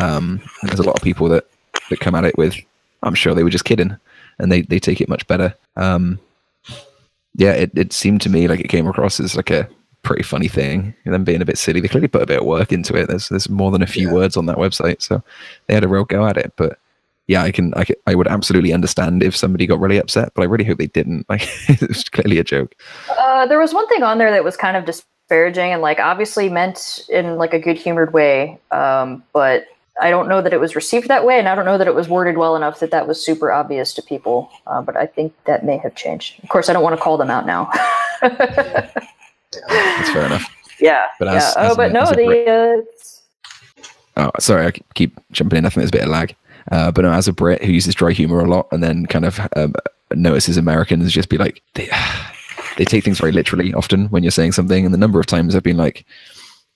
[0.00, 1.46] Um, there's a lot of people that
[1.90, 2.54] that come at it with,
[3.02, 3.96] I'm sure they were just kidding,
[4.38, 5.54] and they they take it much better.
[5.76, 6.18] Um,
[7.34, 9.68] yeah, it, it seemed to me like it came across as like a
[10.02, 10.94] pretty funny thing.
[11.04, 11.80] And then being a bit silly.
[11.80, 13.08] They clearly put a bit of work into it.
[13.08, 14.14] There's there's more than a few Yeah.
[14.14, 15.22] words on that website, so
[15.66, 16.52] they had a real go at it.
[16.56, 16.78] But
[17.26, 20.42] yeah, I can I can, I would absolutely understand if somebody got really upset, but
[20.42, 21.26] I really hope they didn't.
[21.30, 22.74] Like it was clearly a joke.
[23.18, 26.48] uh, there was one thing on there that was kind of disparaging and like obviously
[26.48, 29.66] meant in like a good humored way, um, but
[30.02, 31.94] I don't know that it was received that way, and I don't know that it
[31.94, 34.50] was worded well enough that that was super obvious to people.
[34.66, 36.42] Uh, but I think that may have changed.
[36.42, 37.70] Of course, I don't want to call them out now.
[38.22, 40.48] That's fair enough.
[40.80, 41.34] yeah, But yeah.
[41.36, 43.80] as- oh, as but a- no, the uh,
[44.16, 45.66] Oh, sorry, I keep jumping in.
[45.66, 46.36] I think there's a bit of lag.
[46.70, 49.24] Uh, but no, as a Brit who uses dry humor a lot and then kind
[49.24, 49.74] of um,
[50.14, 51.88] notices Americans just be like, they,
[52.76, 54.84] they take things very literally often when you're saying something.
[54.84, 56.04] And the number of times I've been like,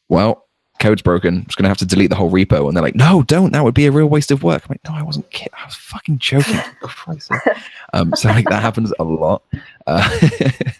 [0.08, 0.44] well,
[0.78, 1.36] code's broken.
[1.36, 2.66] I'm just going to have to delete the whole repo.
[2.66, 3.52] And they're like, no, don't.
[3.52, 4.62] That would be a real waste of work.
[4.64, 5.52] I'm like, no, I wasn't kidding.
[5.60, 6.60] I was fucking joking.
[7.18, 7.40] Sake.
[7.92, 9.42] um, so like that happens a lot.
[9.86, 10.18] Uh,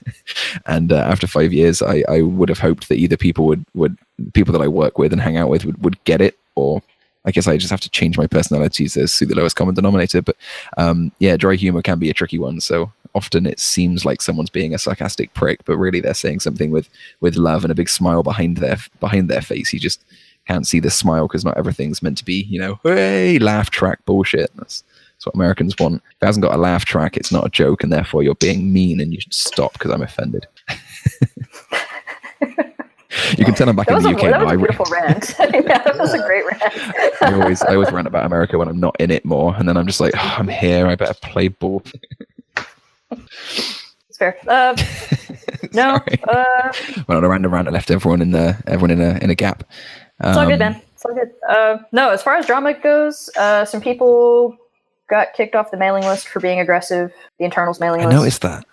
[0.66, 3.96] and uh, after five years, I, I would have hoped that either people would, would
[4.34, 6.82] people that I work with and hang out with would, would get it or
[7.28, 10.22] I guess I just have to change my personality to suit the lowest common denominator.
[10.22, 10.36] But
[10.78, 12.58] um, yeah, dry humor can be a tricky one.
[12.62, 16.70] So often it seems like someone's being a sarcastic prick, but really they're saying something
[16.70, 16.88] with
[17.20, 19.74] with love and a big smile behind their behind their face.
[19.74, 20.02] You just
[20.46, 24.02] can't see the smile because not everything's meant to be, you know, hey, laugh track
[24.06, 24.50] bullshit.
[24.56, 25.96] That's that's what Americans want.
[25.96, 28.72] If it hasn't got a laugh track, it's not a joke, and therefore you're being
[28.72, 30.46] mean, and you should stop because I'm offended.
[33.36, 35.34] you can tell I'm back that in the a, UK that was a beautiful rant.
[35.38, 37.22] yeah, that was a great rant.
[37.22, 39.76] I always I always rant about America when I'm not in it more, and then
[39.76, 40.86] I'm just like, oh, I'm here.
[40.86, 41.82] I better play ball.
[43.10, 44.38] It's fair.
[44.46, 44.76] Uh,
[45.72, 45.94] no,
[46.28, 46.72] uh,
[47.08, 47.68] Went on a random rant.
[47.68, 49.64] I left everyone in the everyone in a in a gap.
[50.20, 50.82] it's all good, Um, man.
[50.94, 51.30] It's all good.
[51.48, 54.56] Uh, no, as far as drama goes, uh, some people
[55.08, 57.12] got kicked off the mailing list for being aggressive.
[57.38, 58.14] The internals mailing I list.
[58.14, 58.64] I noticed that.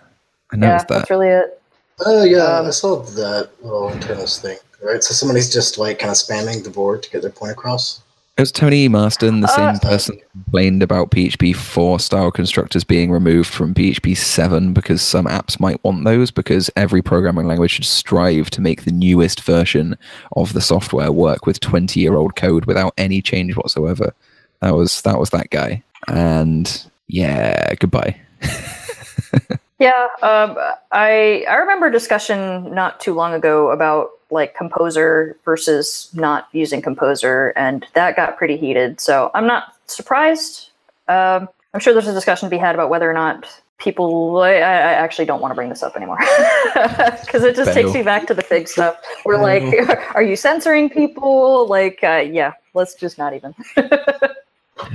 [0.52, 1.62] I yeah, noticed that's really it.
[2.00, 4.58] Oh yeah, Um, I saw that little internals thing.
[4.84, 8.02] Right, so somebody's just like kind of spamming the board to get their point across.
[8.38, 12.84] It was Tony Marston, the Uh, same person who complained about PHP 4 style constructors
[12.84, 17.72] being removed from PHP 7 because some apps might want those because every programming language
[17.72, 19.98] should strive to make the newest version
[20.36, 24.14] of the software work with 20 year old code without any change whatsoever.
[24.62, 25.82] That was that was that guy.
[26.10, 28.20] And yeah, goodbye.
[29.80, 30.58] Yeah, um,
[30.92, 36.82] I I remember a discussion not too long ago about like Composer versus not using
[36.82, 39.02] Composer, and that got pretty heated.
[39.02, 40.70] So I'm not surprised.
[41.08, 44.38] Um, I'm sure there's a discussion to be had about whether or not people.
[44.42, 46.20] I, I actually don't want to bring this up anymore
[46.74, 48.98] because it just takes me back to the fig stuff.
[49.26, 49.64] We're like,
[50.16, 51.68] are you censoring people?
[51.68, 53.54] Like, uh, yeah, let's just not even.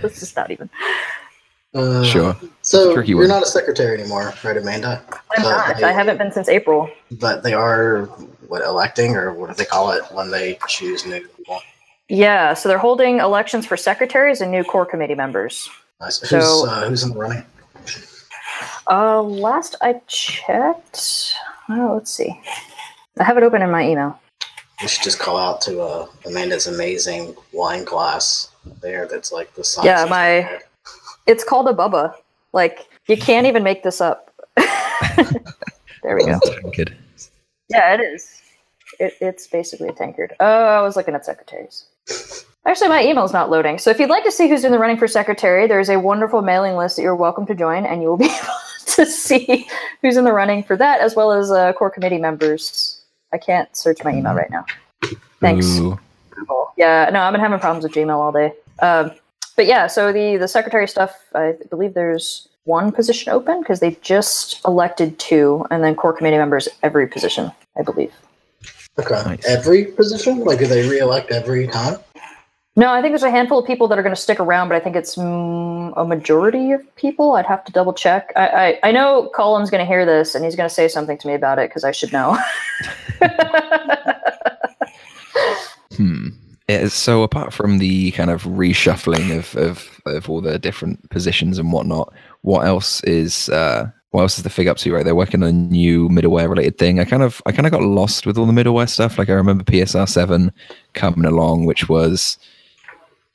[0.02, 0.70] let's just not even.
[1.74, 2.36] Uh, Sure.
[2.62, 3.28] So Tricky you're one.
[3.28, 5.02] not a secretary anymore, right, Amanda?
[5.10, 5.76] I'm But not.
[5.76, 6.90] they- I haven't been since April.
[7.12, 8.02] But they are
[8.48, 11.60] what electing, or what do they call it when they choose new people?
[12.08, 15.68] Yeah, so they're holding elections for secretaries and new core committee members.
[16.00, 16.18] Nice.
[16.20, 17.46] Who's So- uh, who's in the running?
[18.90, 21.34] Uh, last I checked,
[21.70, 22.40] oh, let's see.
[23.18, 24.18] I have it open in my email.
[24.82, 28.48] We should just call out to uh, Amanda's amazing wine glass
[28.82, 29.06] there.
[29.06, 29.84] That's like the size.
[29.84, 30.60] Yeah, of- my-
[31.30, 32.12] It's called a Bubba.
[32.52, 34.34] Like you can't even make this up.
[34.56, 36.40] there we go.
[36.74, 36.96] Good.
[37.68, 38.42] Yeah, it is.
[38.98, 40.34] It, it's basically a tankard.
[40.40, 41.84] Oh, I was looking at secretaries.
[42.66, 43.78] Actually, my email's not loading.
[43.78, 46.42] So if you'd like to see who's in the running for secretary, there's a wonderful
[46.42, 49.68] mailing list that you're welcome to join, and you will be able to see
[50.02, 53.00] who's in the running for that, as well as uh, core committee members.
[53.32, 54.66] I can't search my email right now.
[55.38, 55.78] Thanks.
[55.78, 55.98] Ooh.
[56.76, 58.52] Yeah, no, I've been having problems with Gmail all day.
[58.80, 59.12] Um,
[59.60, 63.90] but yeah, so the the secretary stuff, I believe there's one position open because they
[64.00, 68.10] just elected two, and then core committee members every position, I believe.
[68.98, 69.22] Okay.
[69.26, 69.46] Nice.
[69.46, 70.40] Every position?
[70.46, 71.98] Like, do they re-elect every time?
[72.74, 74.76] No, I think there's a handful of people that are going to stick around, but
[74.76, 77.32] I think it's mm, a majority of people.
[77.32, 78.32] I'd have to double check.
[78.36, 81.18] I I, I know Colin's going to hear this, and he's going to say something
[81.18, 82.38] to me about it because I should know.
[85.96, 86.28] Hmm.
[86.88, 91.72] So apart from the kind of reshuffling of, of, of all the different positions and
[91.72, 92.12] whatnot,
[92.42, 94.92] what else is uh, what else is the fig up to?
[94.92, 96.98] Right, they're working on a new middleware related thing.
[96.98, 99.18] I kind of I kind of got lost with all the middleware stuff.
[99.18, 100.52] Like I remember PSR seven
[100.94, 102.38] coming along, which was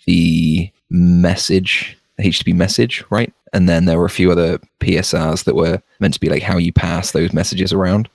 [0.05, 3.33] the message, HTTP message, right?
[3.53, 6.57] And then there were a few other PSRs that were meant to be like how
[6.57, 8.09] you pass those messages around.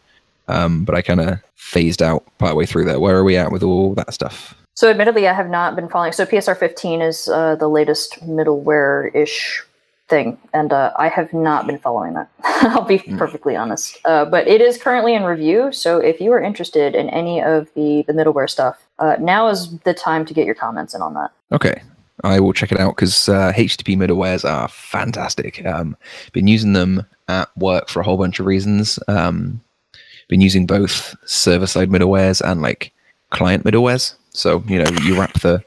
[0.49, 3.01] Um, but I kind of phased out partway through there.
[3.01, 4.55] Where are we at with all that stuff?
[4.81, 6.13] So, admittedly, I have not been following.
[6.13, 9.63] So, PSR 15 is uh, the latest middleware ish
[10.09, 12.31] thing, and uh, I have not been following that.
[12.43, 13.99] I'll be perfectly honest.
[14.07, 15.71] Uh, but it is currently in review.
[15.71, 19.79] So, if you are interested in any of the, the middleware stuff, uh, now is
[19.81, 21.31] the time to get your comments in on that.
[21.53, 21.83] Okay,
[22.25, 25.63] I will check it out because uh, HTTP middlewares are fantastic.
[25.67, 25.95] Um,
[26.33, 28.99] been using them at work for a whole bunch of reasons.
[29.09, 29.61] Um,
[30.29, 32.95] been using both server side middlewares and like
[33.29, 34.15] client middlewares.
[34.31, 35.63] So you know you wrap the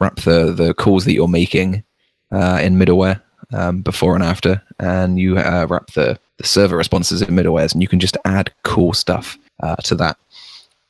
[0.00, 1.84] wrap the the calls that you're making
[2.32, 3.20] uh, in middleware
[3.52, 7.82] um, before and after, and you uh, wrap the the server responses in middlewares, and
[7.82, 10.16] you can just add cool stuff uh, to that.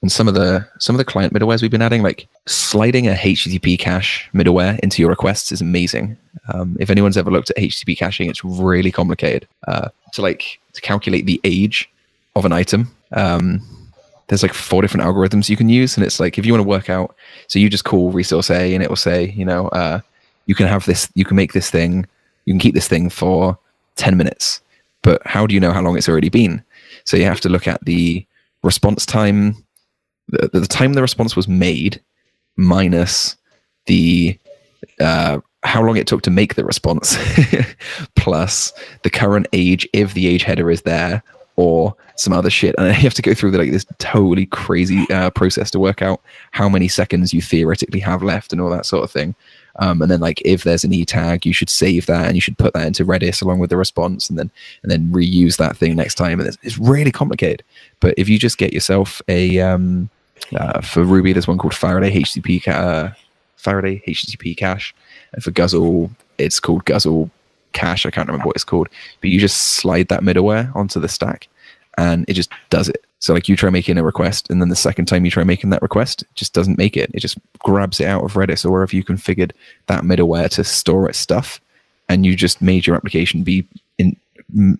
[0.00, 3.14] And some of the some of the client middlewares we've been adding, like sliding a
[3.14, 6.16] HTTP cache middleware into your requests, is amazing.
[6.52, 10.80] Um, if anyone's ever looked at HTTP caching, it's really complicated uh, to like to
[10.80, 11.90] calculate the age
[12.36, 12.94] of an item.
[13.12, 13.60] Um,
[14.28, 16.68] there's like four different algorithms you can use, and it's like if you want to
[16.68, 17.16] work out,
[17.48, 20.00] so you just call resource A, and it will say, you know, uh,
[20.46, 22.06] you can have this, you can make this thing,
[22.44, 23.58] you can keep this thing for
[23.96, 24.60] ten minutes,
[25.02, 26.62] but how do you know how long it's already been?
[27.04, 28.24] So you have to look at the
[28.62, 29.56] response time,
[30.28, 32.00] the, the time the response was made,
[32.56, 33.36] minus
[33.86, 34.38] the
[35.00, 37.16] uh, how long it took to make the response,
[38.14, 38.72] plus
[39.02, 41.22] the current age if the age header is there,
[41.58, 42.74] or some other shit.
[42.78, 46.20] And you have to go through like this totally crazy uh, process to work out
[46.52, 49.34] how many seconds you theoretically have left and all that sort of thing.
[49.80, 52.40] Um, and then like if there's an e tag, you should save that and you
[52.40, 54.50] should put that into Redis along with the response, and then
[54.82, 56.38] and then reuse that thing next time.
[56.38, 57.64] And it's, it's really complicated.
[58.00, 60.10] But if you just get yourself a um,
[60.56, 63.10] uh, for Ruby, there's one called Faraday HTTP uh,
[63.56, 64.94] Faraday HTTP cache,
[65.32, 67.30] and for Guzzle, it's called Guzzle
[67.72, 68.06] cache.
[68.06, 68.88] I can't remember what it's called,
[69.20, 71.48] but you just slide that middleware onto the stack,
[71.96, 73.04] and it just does it.
[73.20, 75.70] So like you try making a request, and then the second time you try making
[75.70, 77.10] that request, it just doesn't make it.
[77.14, 79.52] It just grabs it out of Redis or wherever you configured
[79.86, 81.60] that middleware to store its stuff,
[82.08, 83.66] and you just made your application be
[83.98, 84.16] in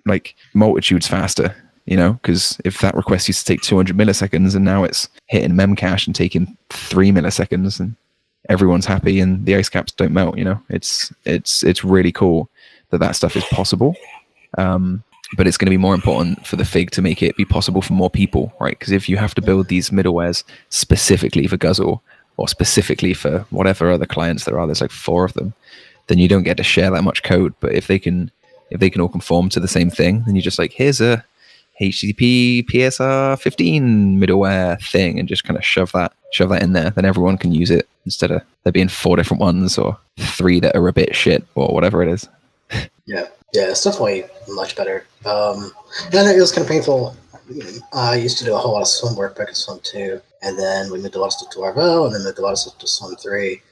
[0.07, 1.55] like multitudes faster.
[1.86, 5.57] You know, because if that request used to take 200 milliseconds and now it's hitting
[5.57, 7.97] memcache and taking three milliseconds, and
[8.49, 10.36] everyone's happy and the ice caps don't melt.
[10.36, 12.51] You know, it's it's it's really cool
[12.91, 13.95] that that stuff is possible.
[14.57, 15.03] Um,
[15.36, 17.82] but it's going to be more important for the fig to make it be possible
[17.82, 18.78] for more people, right?
[18.78, 22.03] Because if you have to build these middlewares specifically for Guzzle
[22.39, 25.53] or specifically for whatever other clients there are, there's like four of them,
[26.07, 27.53] then you don't get to share that much code.
[27.61, 28.30] But if they can,
[28.70, 31.24] if they can all conform to the same thing, then you're just like, here's a
[31.80, 36.91] HTTP PSR 15 middleware thing, and just kind of shove that, shove that in there.
[36.91, 40.74] Then everyone can use it instead of there being four different ones or three that
[40.74, 42.28] are a bit shit or whatever it is.
[43.06, 45.06] Yeah, yeah, it's definitely much better.
[45.24, 45.72] Um,
[46.12, 47.16] and it was kind of painful.
[47.94, 50.58] I used to do a whole lot of Slim work back in Slim 2, and
[50.58, 52.58] then we moved a lot of stuff to Laravel, and then moved a lot of
[52.58, 53.62] stuff to Slim 3.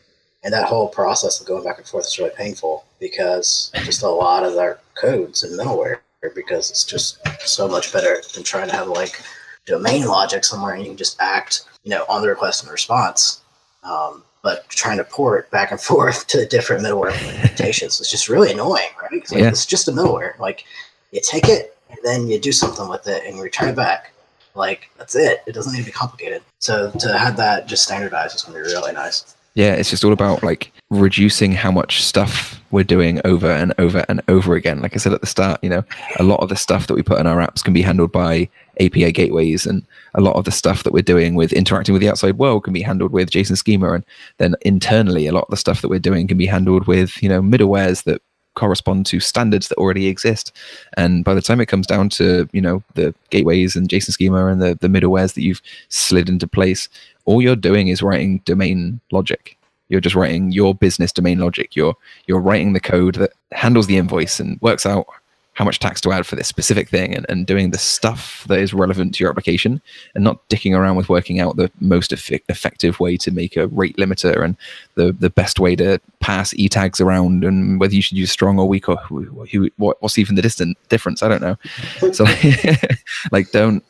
[0.43, 4.09] And that whole process of going back and forth is really painful because just a
[4.09, 5.99] lot of our codes and middleware,
[6.35, 9.21] because it's just so much better than trying to have like
[9.67, 13.43] domain logic somewhere and you can just act, you know, on the request and response.
[13.83, 18.53] Um, but trying to port back and forth to different middleware implementations is just really
[18.53, 19.11] annoying, right?
[19.13, 19.49] It's, like, Yeah.
[19.49, 20.39] it's just a middleware.
[20.39, 20.63] Like
[21.11, 24.13] you take it and then you do something with it and you return it back.
[24.55, 25.43] Like that's it.
[25.49, 26.43] It doesn't need to be complicated.
[26.61, 29.35] So to have that just standardized is going to be really nice.
[29.55, 34.05] Yeah, it's just all about like reducing how much stuff we're doing over and over
[34.09, 34.81] and over again.
[34.81, 35.83] Like I said at the start, you know,
[36.21, 38.49] a lot of the stuff that we put in our apps can be handled by
[38.81, 42.09] API gateways, and a lot of the stuff that we're doing with interacting with the
[42.09, 43.93] outside world can be handled with JSON schema.
[43.93, 44.05] And
[44.39, 47.29] then internally, a lot of the stuff that we're doing can be handled with, you
[47.29, 48.23] know, middlewares that
[48.55, 50.51] correspond to standards that already exist.
[50.97, 54.47] And by the time it comes down to, you know, the gateways and JSON schema
[54.47, 56.89] and the, the middlewares that you've slid into place,
[57.25, 59.57] all you're doing is writing domain logic.
[59.89, 61.77] You're just writing your business domain logic.
[61.77, 61.95] You're
[62.27, 65.07] you're writing the code that handles the invoice and works out
[65.57, 68.59] how much tax to add for this specific thing and, and doing the stuff that
[68.59, 69.81] is relevant to your application
[70.15, 73.67] and not dicking around with working out the most effi- effective way to make a
[73.69, 74.55] rate limiter and
[74.97, 78.59] the, the best way to pass e tags around and whether you should use strong
[78.59, 81.23] or weak or who, who, what, what's even the distant difference.
[81.23, 81.57] I don't know.
[82.13, 82.91] So like,
[83.33, 83.83] like don't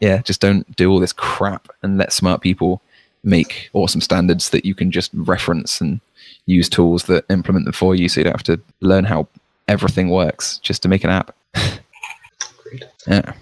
[0.00, 2.80] yeah, just don't do all this crap and let smart people
[3.22, 6.00] make awesome standards that you can just reference and
[6.46, 9.28] use tools that implement them for you so you don't have to learn how
[9.70, 11.34] everything works just to make an app.
[11.54, 12.84] Agreed.
[13.06, 13.32] Yeah.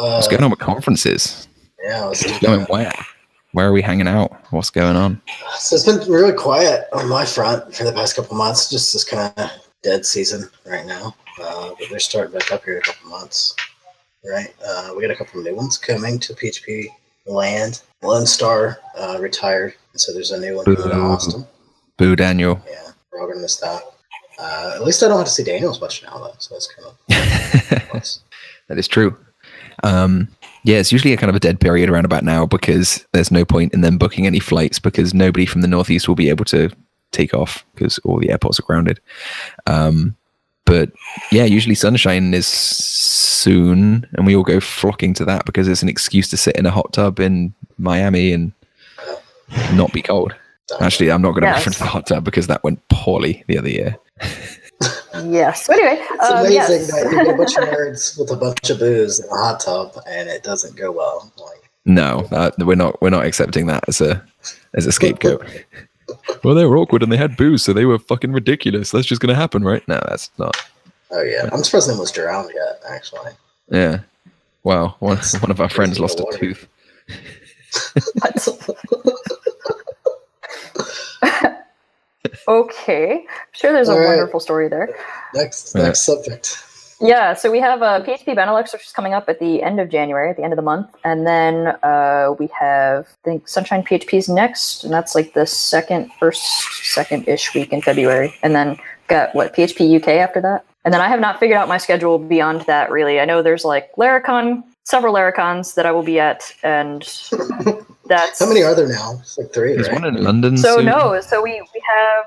[0.00, 1.48] Uh, What's going on with conferences?
[1.82, 2.92] Yeah, let's Going where?
[3.52, 4.30] Where are we hanging out?
[4.52, 5.20] What's going on?
[5.56, 8.68] So it's been really quiet on my front for the past couple months.
[8.68, 9.50] Just this kind of
[9.82, 11.14] dead season right now.
[11.40, 13.56] Uh, but they're starting back up here in a couple months.
[14.28, 14.54] Right.
[14.64, 16.86] Uh, we got a couple new ones coming to PHP
[17.26, 17.80] land.
[18.02, 20.76] Lone Star uh, retired, so there's a new one Boo.
[20.76, 21.46] Austin.
[21.96, 22.60] Boo, Daniel.
[22.68, 23.82] Yeah, we're all gonna miss that.
[24.38, 26.34] Uh, at least I don't have to see Daniels much now, though.
[26.38, 28.20] So that's kind of that nice.
[28.70, 29.16] is true.
[29.84, 30.28] Um,
[30.64, 33.44] yeah, it's usually a kind of a dead period around about now because there's no
[33.44, 36.70] point in them booking any flights because nobody from the northeast will be able to
[37.10, 39.00] take off because all the airports are grounded.
[39.66, 40.14] Um,
[40.66, 40.90] but
[41.32, 45.88] yeah, usually sunshine is soon, and we all go flocking to that because it's an
[45.88, 48.52] excuse to sit in a hot tub in Miami and
[49.72, 50.34] not be cold.
[50.80, 51.56] Actually, I'm not going to Yes.
[51.58, 53.96] reference the hot tub because that went poorly the other year.
[55.24, 55.64] Yes.
[55.66, 56.90] So anyway, It's um, amazing yes.
[56.92, 59.58] that you get a bunch of nerds with a bunch of booze in a hot
[59.60, 61.32] tub, and it doesn't go well.
[61.38, 63.00] Like, No, uh, we're not.
[63.02, 64.22] We're not accepting that as a
[64.74, 65.44] as a scapegoat.
[66.44, 68.92] well, they were awkward and they had booze, so they were fucking ridiculous.
[68.92, 69.86] That's just going to happen, right?
[69.88, 70.56] No, that's not.
[71.10, 72.80] oh yeah, I'm surprised no one's drowned yet.
[72.88, 73.32] Actually,
[73.70, 74.00] Yeah.
[74.62, 74.94] Wow.
[75.00, 76.38] One, one of our friends lost a water.
[76.38, 76.68] tooth.
[82.48, 83.12] okay.
[83.28, 84.06] I'm sure there's a All right.
[84.06, 84.88] wonderful story there.
[85.34, 85.82] next Yeah.
[85.82, 86.64] next subject.
[87.00, 89.88] Yeah, so we have uh, PHP Benelux, which is coming up at the end of
[89.88, 93.84] January, at the end of the month, and then uh, we have I think Sunshine
[93.84, 96.42] PHP's next, and that's like the second, first,
[96.92, 98.76] second-ish week in February, and then
[99.06, 102.18] got what PHP UK after that, and then I have not figured out my schedule
[102.18, 102.90] beyond that.
[102.90, 107.02] Really, I know there's like Laracon, several Laracons that I will be at, and
[108.08, 109.18] that's How many are there now?
[109.20, 110.00] It's like three, There's right?
[110.02, 110.56] one in London.
[110.56, 110.86] so soon.
[110.86, 112.24] no, so we we have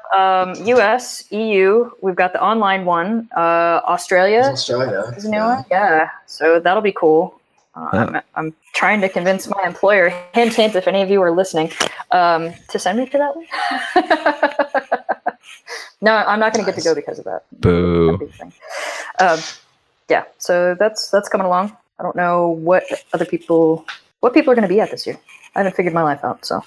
[0.57, 4.39] um, US, EU, we've got the online one, uh, Australia.
[4.39, 5.13] It's Australia.
[5.17, 5.65] Is a new one?
[5.71, 6.09] Yeah.
[6.27, 7.39] So that'll be cool.
[7.75, 7.99] Uh, Yeah.
[8.03, 11.71] I'm, I'm trying to convince my employer, hint, hint, if any of you are listening,
[12.11, 13.47] um, to send me to that one.
[16.01, 17.43] no, I'm not going to get to go because of that.
[17.59, 18.05] Boo.
[18.11, 18.53] That'd be the thing.
[19.19, 19.39] Um,
[20.09, 20.23] yeah.
[20.37, 21.75] So that's that's coming along.
[21.99, 23.85] I don't know what other people,
[24.19, 25.17] what people are going to be at this year.
[25.55, 26.45] I haven't figured my life out.
[26.45, 26.63] So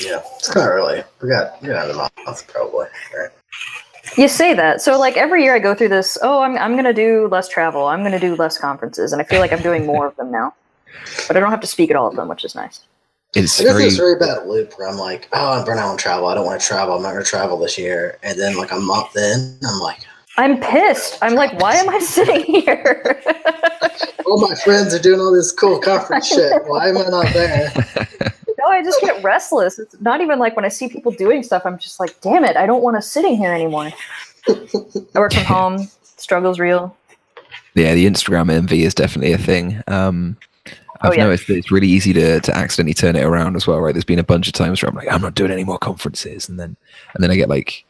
[0.00, 1.02] Yeah, it's kind of early.
[1.22, 2.86] We got we got another month probably.
[3.16, 3.30] Right?
[4.16, 4.80] you say that.
[4.80, 6.18] So like every year I go through this.
[6.22, 7.86] Oh, I'm I'm going to do less travel.
[7.86, 10.30] I'm going to do less conferences, and I feel like I'm doing more of them
[10.30, 10.54] now.
[11.26, 12.80] But I don't have to speak at all of them, which is nice.
[13.34, 15.90] it's I guess very it's very bad loop where I'm like, oh, I'm burnt out
[15.90, 16.28] on travel.
[16.28, 16.94] I don't want to travel.
[16.94, 18.18] I'm not going to travel this year.
[18.22, 20.00] And then like a month in, I'm like,
[20.38, 21.18] I'm pissed.
[21.20, 23.20] I'm like, why am I sitting here?
[24.24, 26.62] all my friends are doing all this cool conference shit.
[26.66, 27.72] Why am I not there?
[28.58, 29.78] no, I just get restless.
[29.78, 32.56] It's not even like when I see people doing stuff, I'm just like, damn it,
[32.56, 33.90] I don't want to sitting here anymore.
[34.48, 35.88] I work from home.
[36.02, 36.96] Struggle's real.
[37.74, 40.36] yeah the instagram envy is definitely a thing um
[41.00, 41.24] Oh, I've yeah.
[41.26, 43.94] noticed that it's really easy to, to accidentally turn it around as well, right?
[43.94, 46.48] There's been a bunch of times where I'm like, I'm not doing any more conferences,
[46.48, 46.74] and then
[47.14, 47.84] and then I get like,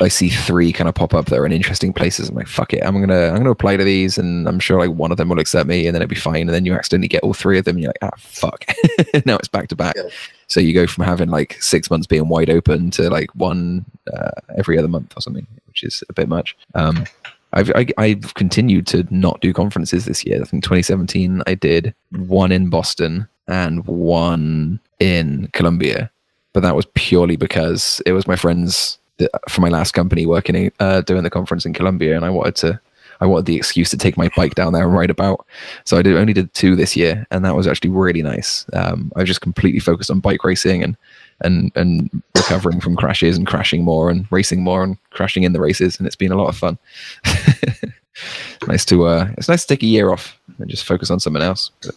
[0.00, 2.28] I see three kind of pop up that are in interesting places.
[2.28, 4.96] I'm like, fuck it, I'm gonna I'm gonna apply to these, and I'm sure like
[4.96, 6.42] one of them will accept me, and then it'll be fine.
[6.42, 8.64] And then you accidentally get all three of them, and you're like, ah, fuck.
[9.26, 9.94] now it's back to back.
[9.96, 10.08] Yeah.
[10.48, 14.30] So you go from having like six months being wide open to like one uh,
[14.56, 16.56] every other month or something, which is a bit much.
[16.74, 17.04] Um,
[17.52, 20.40] I've I, I've continued to not do conferences this year.
[20.40, 26.10] I think 2017 I did one in Boston and one in Columbia,
[26.52, 30.54] but that was purely because it was my friends that, from my last company working
[30.54, 32.80] in, uh, doing the conference in Columbia, and I wanted to.
[33.20, 35.46] I wanted the excuse to take my bike down there and ride about.
[35.84, 38.66] So I did, only did two this year, and that was actually really nice.
[38.72, 40.96] Um, I was just completely focused on bike racing and
[41.40, 45.60] and and recovering from crashes and crashing more and racing more and crashing in the
[45.60, 46.76] races, and it's been a lot of fun.
[48.66, 51.42] nice to uh, it's nice to take a year off and just focus on something
[51.42, 51.70] else.
[51.82, 51.94] But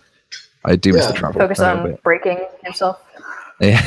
[0.65, 1.39] I do miss the travel.
[1.39, 3.01] Focus on breaking himself.
[3.59, 3.81] Yeah,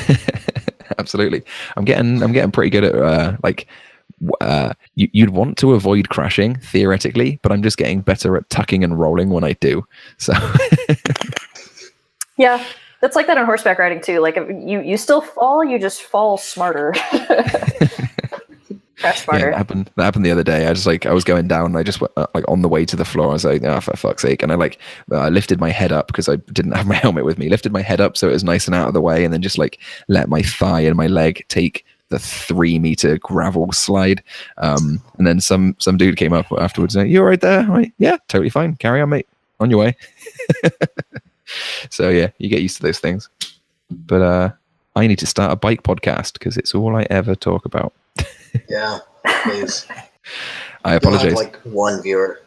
[1.01, 1.43] absolutely.
[1.77, 3.67] I'm getting I'm getting pretty good at uh, like
[4.41, 8.85] uh, you, you'd want to avoid crashing theoretically, but I'm just getting better at tucking
[8.85, 9.85] and rolling when I do.
[10.19, 10.35] So
[12.41, 12.65] Yeah,
[13.03, 14.21] that's like that in horseback riding too.
[14.21, 16.95] Like if you you still fall, you just fall smarter.
[19.03, 19.91] Yeah, that happened.
[19.97, 20.67] That happened the other day.
[20.67, 21.67] I just like I was going down.
[21.67, 23.31] And I just went uh, like on the way to the floor.
[23.31, 24.43] I was like, oh, for fuck's sake!
[24.43, 24.79] And I like
[25.11, 27.49] uh, lifted my head up because I didn't have my helmet with me.
[27.49, 29.43] Lifted my head up so it was nice and out of the way, and then
[29.43, 29.79] just like
[30.09, 34.23] let my thigh and my leg take the three meter gravel slide.
[34.59, 36.95] Um, and then some some dude came up afterwards.
[36.95, 37.61] And, you all right there?
[37.61, 38.77] I'm yeah, totally fine.
[38.77, 39.27] Carry on, mate.
[39.61, 39.97] On your way.
[41.91, 43.29] so yeah, you get used to those things.
[43.91, 44.51] But uh,
[44.97, 47.93] I need to start a bike podcast because it's all I ever talk about.
[48.69, 48.99] Yeah,
[49.45, 49.87] please.
[50.85, 51.35] I apologize.
[51.35, 52.41] like one viewer.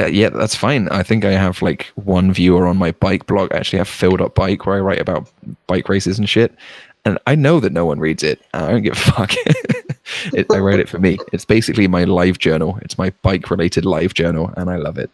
[0.00, 0.88] Uh, yeah, that's fine.
[0.88, 3.52] I think I have like one viewer on my bike blog.
[3.52, 5.30] I actually have filled up bike where I write about
[5.66, 6.54] bike races and shit.
[7.04, 8.40] And I know that no one reads it.
[8.54, 9.32] I don't give a fuck.
[10.32, 11.18] it, I write it for me.
[11.32, 12.78] It's basically my live journal.
[12.82, 15.10] It's my bike related live journal, and I love it.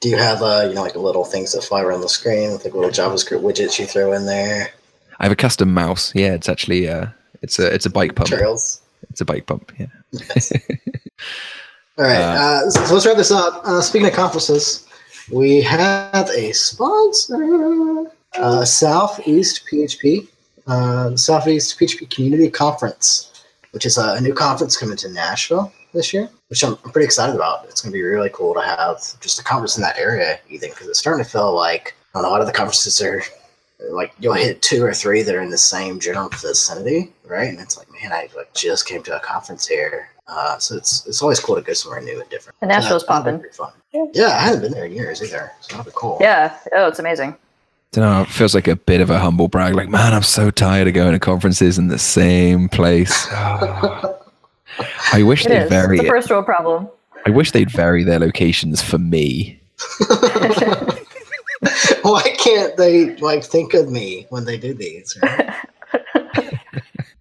[0.00, 2.64] Do you have uh, you know, like little things that fly around the screen with
[2.64, 4.70] like little JavaScript widgets you throw in there?
[5.18, 6.14] I have a custom mouse.
[6.14, 7.06] Yeah, it's actually uh,
[7.42, 8.28] it's a it's a bike pump.
[8.28, 8.79] Trails.
[9.20, 9.70] It's a bike pump.
[9.78, 9.86] Yeah.
[11.98, 13.60] All right, Uh, uh, so, let's wrap this up.
[13.66, 14.86] Uh, speaking of conferences,
[15.30, 20.26] we have a sponsor, uh, Southeast PHP,
[20.66, 26.14] uh, Southeast PHP Community Conference, which is a, a new conference coming to Nashville this
[26.14, 27.66] year, which I'm, I'm pretty excited about.
[27.66, 30.70] It's going to be really cool to have just a conference in that area, even
[30.70, 33.22] because it's starting to feel like I don't know, a lot of the conferences are
[33.90, 37.48] like you'll hit two or three that are in the same general vicinity, right?
[37.48, 40.08] And it's like, man, I like just came to a conference here.
[40.28, 42.56] Uh, so it's it's always cool to go somewhere new and different.
[42.60, 43.44] And Nashville's So that- popping.
[43.52, 43.72] Fun.
[43.92, 44.04] Yeah.
[44.14, 46.18] Yeah, I haven't been there in years either, so that'll be cool.
[46.20, 46.56] Yeah.
[46.72, 47.34] Oh, it's amazing.
[47.90, 48.22] don't know.
[48.22, 49.74] It feels like a bit of a humble brag.
[49.74, 53.26] Like, man, I'm so tired of going to conferences in the same place.
[53.30, 55.68] I wish It they'd is.
[55.68, 55.98] vary.
[55.98, 56.88] It's a first world problem.
[57.26, 59.60] I wish they'd vary their locations for me.
[62.02, 65.18] Why can't they like think of me when they do these?
[65.22, 65.54] Right?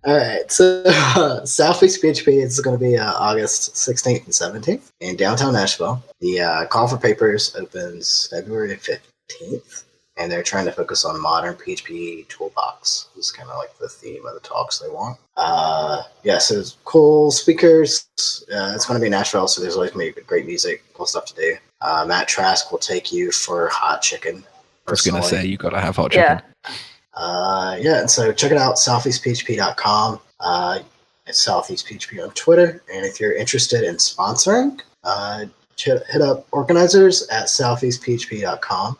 [0.05, 4.91] All right, so uh, Southeast PHP is going to be uh, August 16th and 17th
[5.01, 6.01] in downtown Nashville.
[6.21, 9.83] The uh, call for papers opens February 15th,
[10.15, 13.09] and they're trying to focus on modern PHP toolbox.
[13.17, 15.19] Is kind of like the theme of the talks they want.
[15.35, 18.07] Uh, yeah, so cool speakers.
[18.17, 21.07] Uh, it's going to be Nashville, so there's always going to be great music, cool
[21.07, 21.57] stuff to do.
[21.81, 24.43] Uh, Matt Trask will take you for hot chicken.
[24.87, 26.41] I was going to say, you got to have hot chicken.
[26.65, 26.71] Yeah.
[27.13, 30.19] Uh, yeah, and so check it out, southeastphp.com.
[30.39, 30.79] Uh,
[31.27, 32.81] it's southeastphp on Twitter.
[32.91, 38.97] And if you're interested in sponsoring, uh, ch- hit up organizers at southeastphp.com.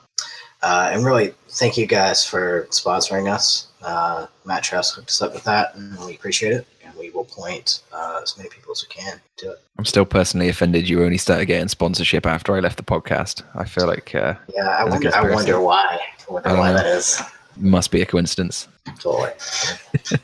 [0.61, 3.67] Uh, and really, thank you guys for sponsoring us.
[3.82, 6.67] Uh, Matt Trask hooked us up with that, and we appreciate it.
[7.00, 9.62] We will point uh, as many people as we can to it.
[9.78, 13.43] I'm still personally offended you only started getting sponsorship after I left the podcast.
[13.56, 16.00] I feel like uh, Yeah, I wonder, I wonder why.
[16.30, 16.78] I wonder why know.
[16.78, 17.22] that is.
[17.58, 18.68] must be a coincidence.
[19.00, 19.32] Totally.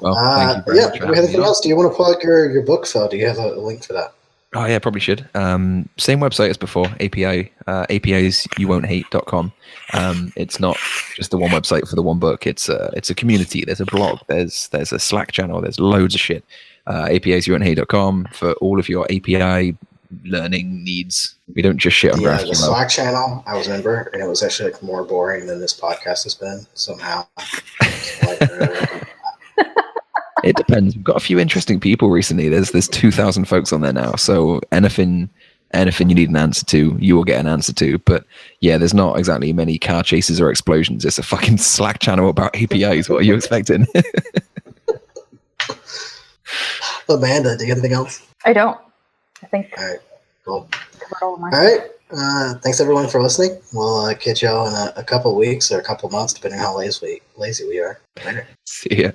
[0.00, 1.60] Well, Uh, thank you very yeah, do we have anything else?
[1.60, 3.06] Do you want to plug your, your book, Phil?
[3.08, 4.14] Do you have a link for that?
[4.52, 5.28] Oh yeah, probably should.
[5.34, 9.52] Um, same website as before, API, uh, APIs.you-won't-hate.com.
[9.92, 10.76] Um, it's not
[11.14, 12.48] just the one website for the one book.
[12.48, 13.64] It's a, it's a community.
[13.64, 14.18] There's a blog.
[14.26, 15.60] There's there's a Slack channel.
[15.60, 16.44] There's loads of shit.
[16.88, 19.76] Uh, APIs.you-won't-hate.com for all of your API
[20.24, 21.36] learning needs.
[21.54, 22.52] We don't just shit on Yeah, the.
[22.54, 26.24] Slack channel, I was member, and it was actually like more boring than this podcast
[26.24, 27.24] has been somehow.
[30.42, 30.94] Like, It depends.
[30.94, 32.48] We've got a few interesting people recently.
[32.48, 34.14] There's there's two thousand folks on there now.
[34.16, 35.28] So anything
[35.72, 37.98] anything you need an answer to, you will get an answer to.
[37.98, 38.24] But
[38.60, 41.04] yeah, there's not exactly many car chases or explosions.
[41.04, 43.08] It's a fucking Slack channel about APIs.
[43.08, 43.86] What are you expecting?
[47.08, 48.22] Amanda, do you have anything else?
[48.44, 48.78] I don't.
[49.42, 49.98] I think All right,
[50.44, 50.68] cool.
[51.22, 51.30] all.
[51.30, 51.80] All right.
[52.12, 53.56] Uh, thanks everyone for listening.
[53.72, 56.66] We'll uh, catch y'all in a, a couple weeks or a couple months, depending on
[56.66, 58.00] how lazy we, lazy we are.
[58.24, 58.46] Later.
[58.66, 59.10] See ya.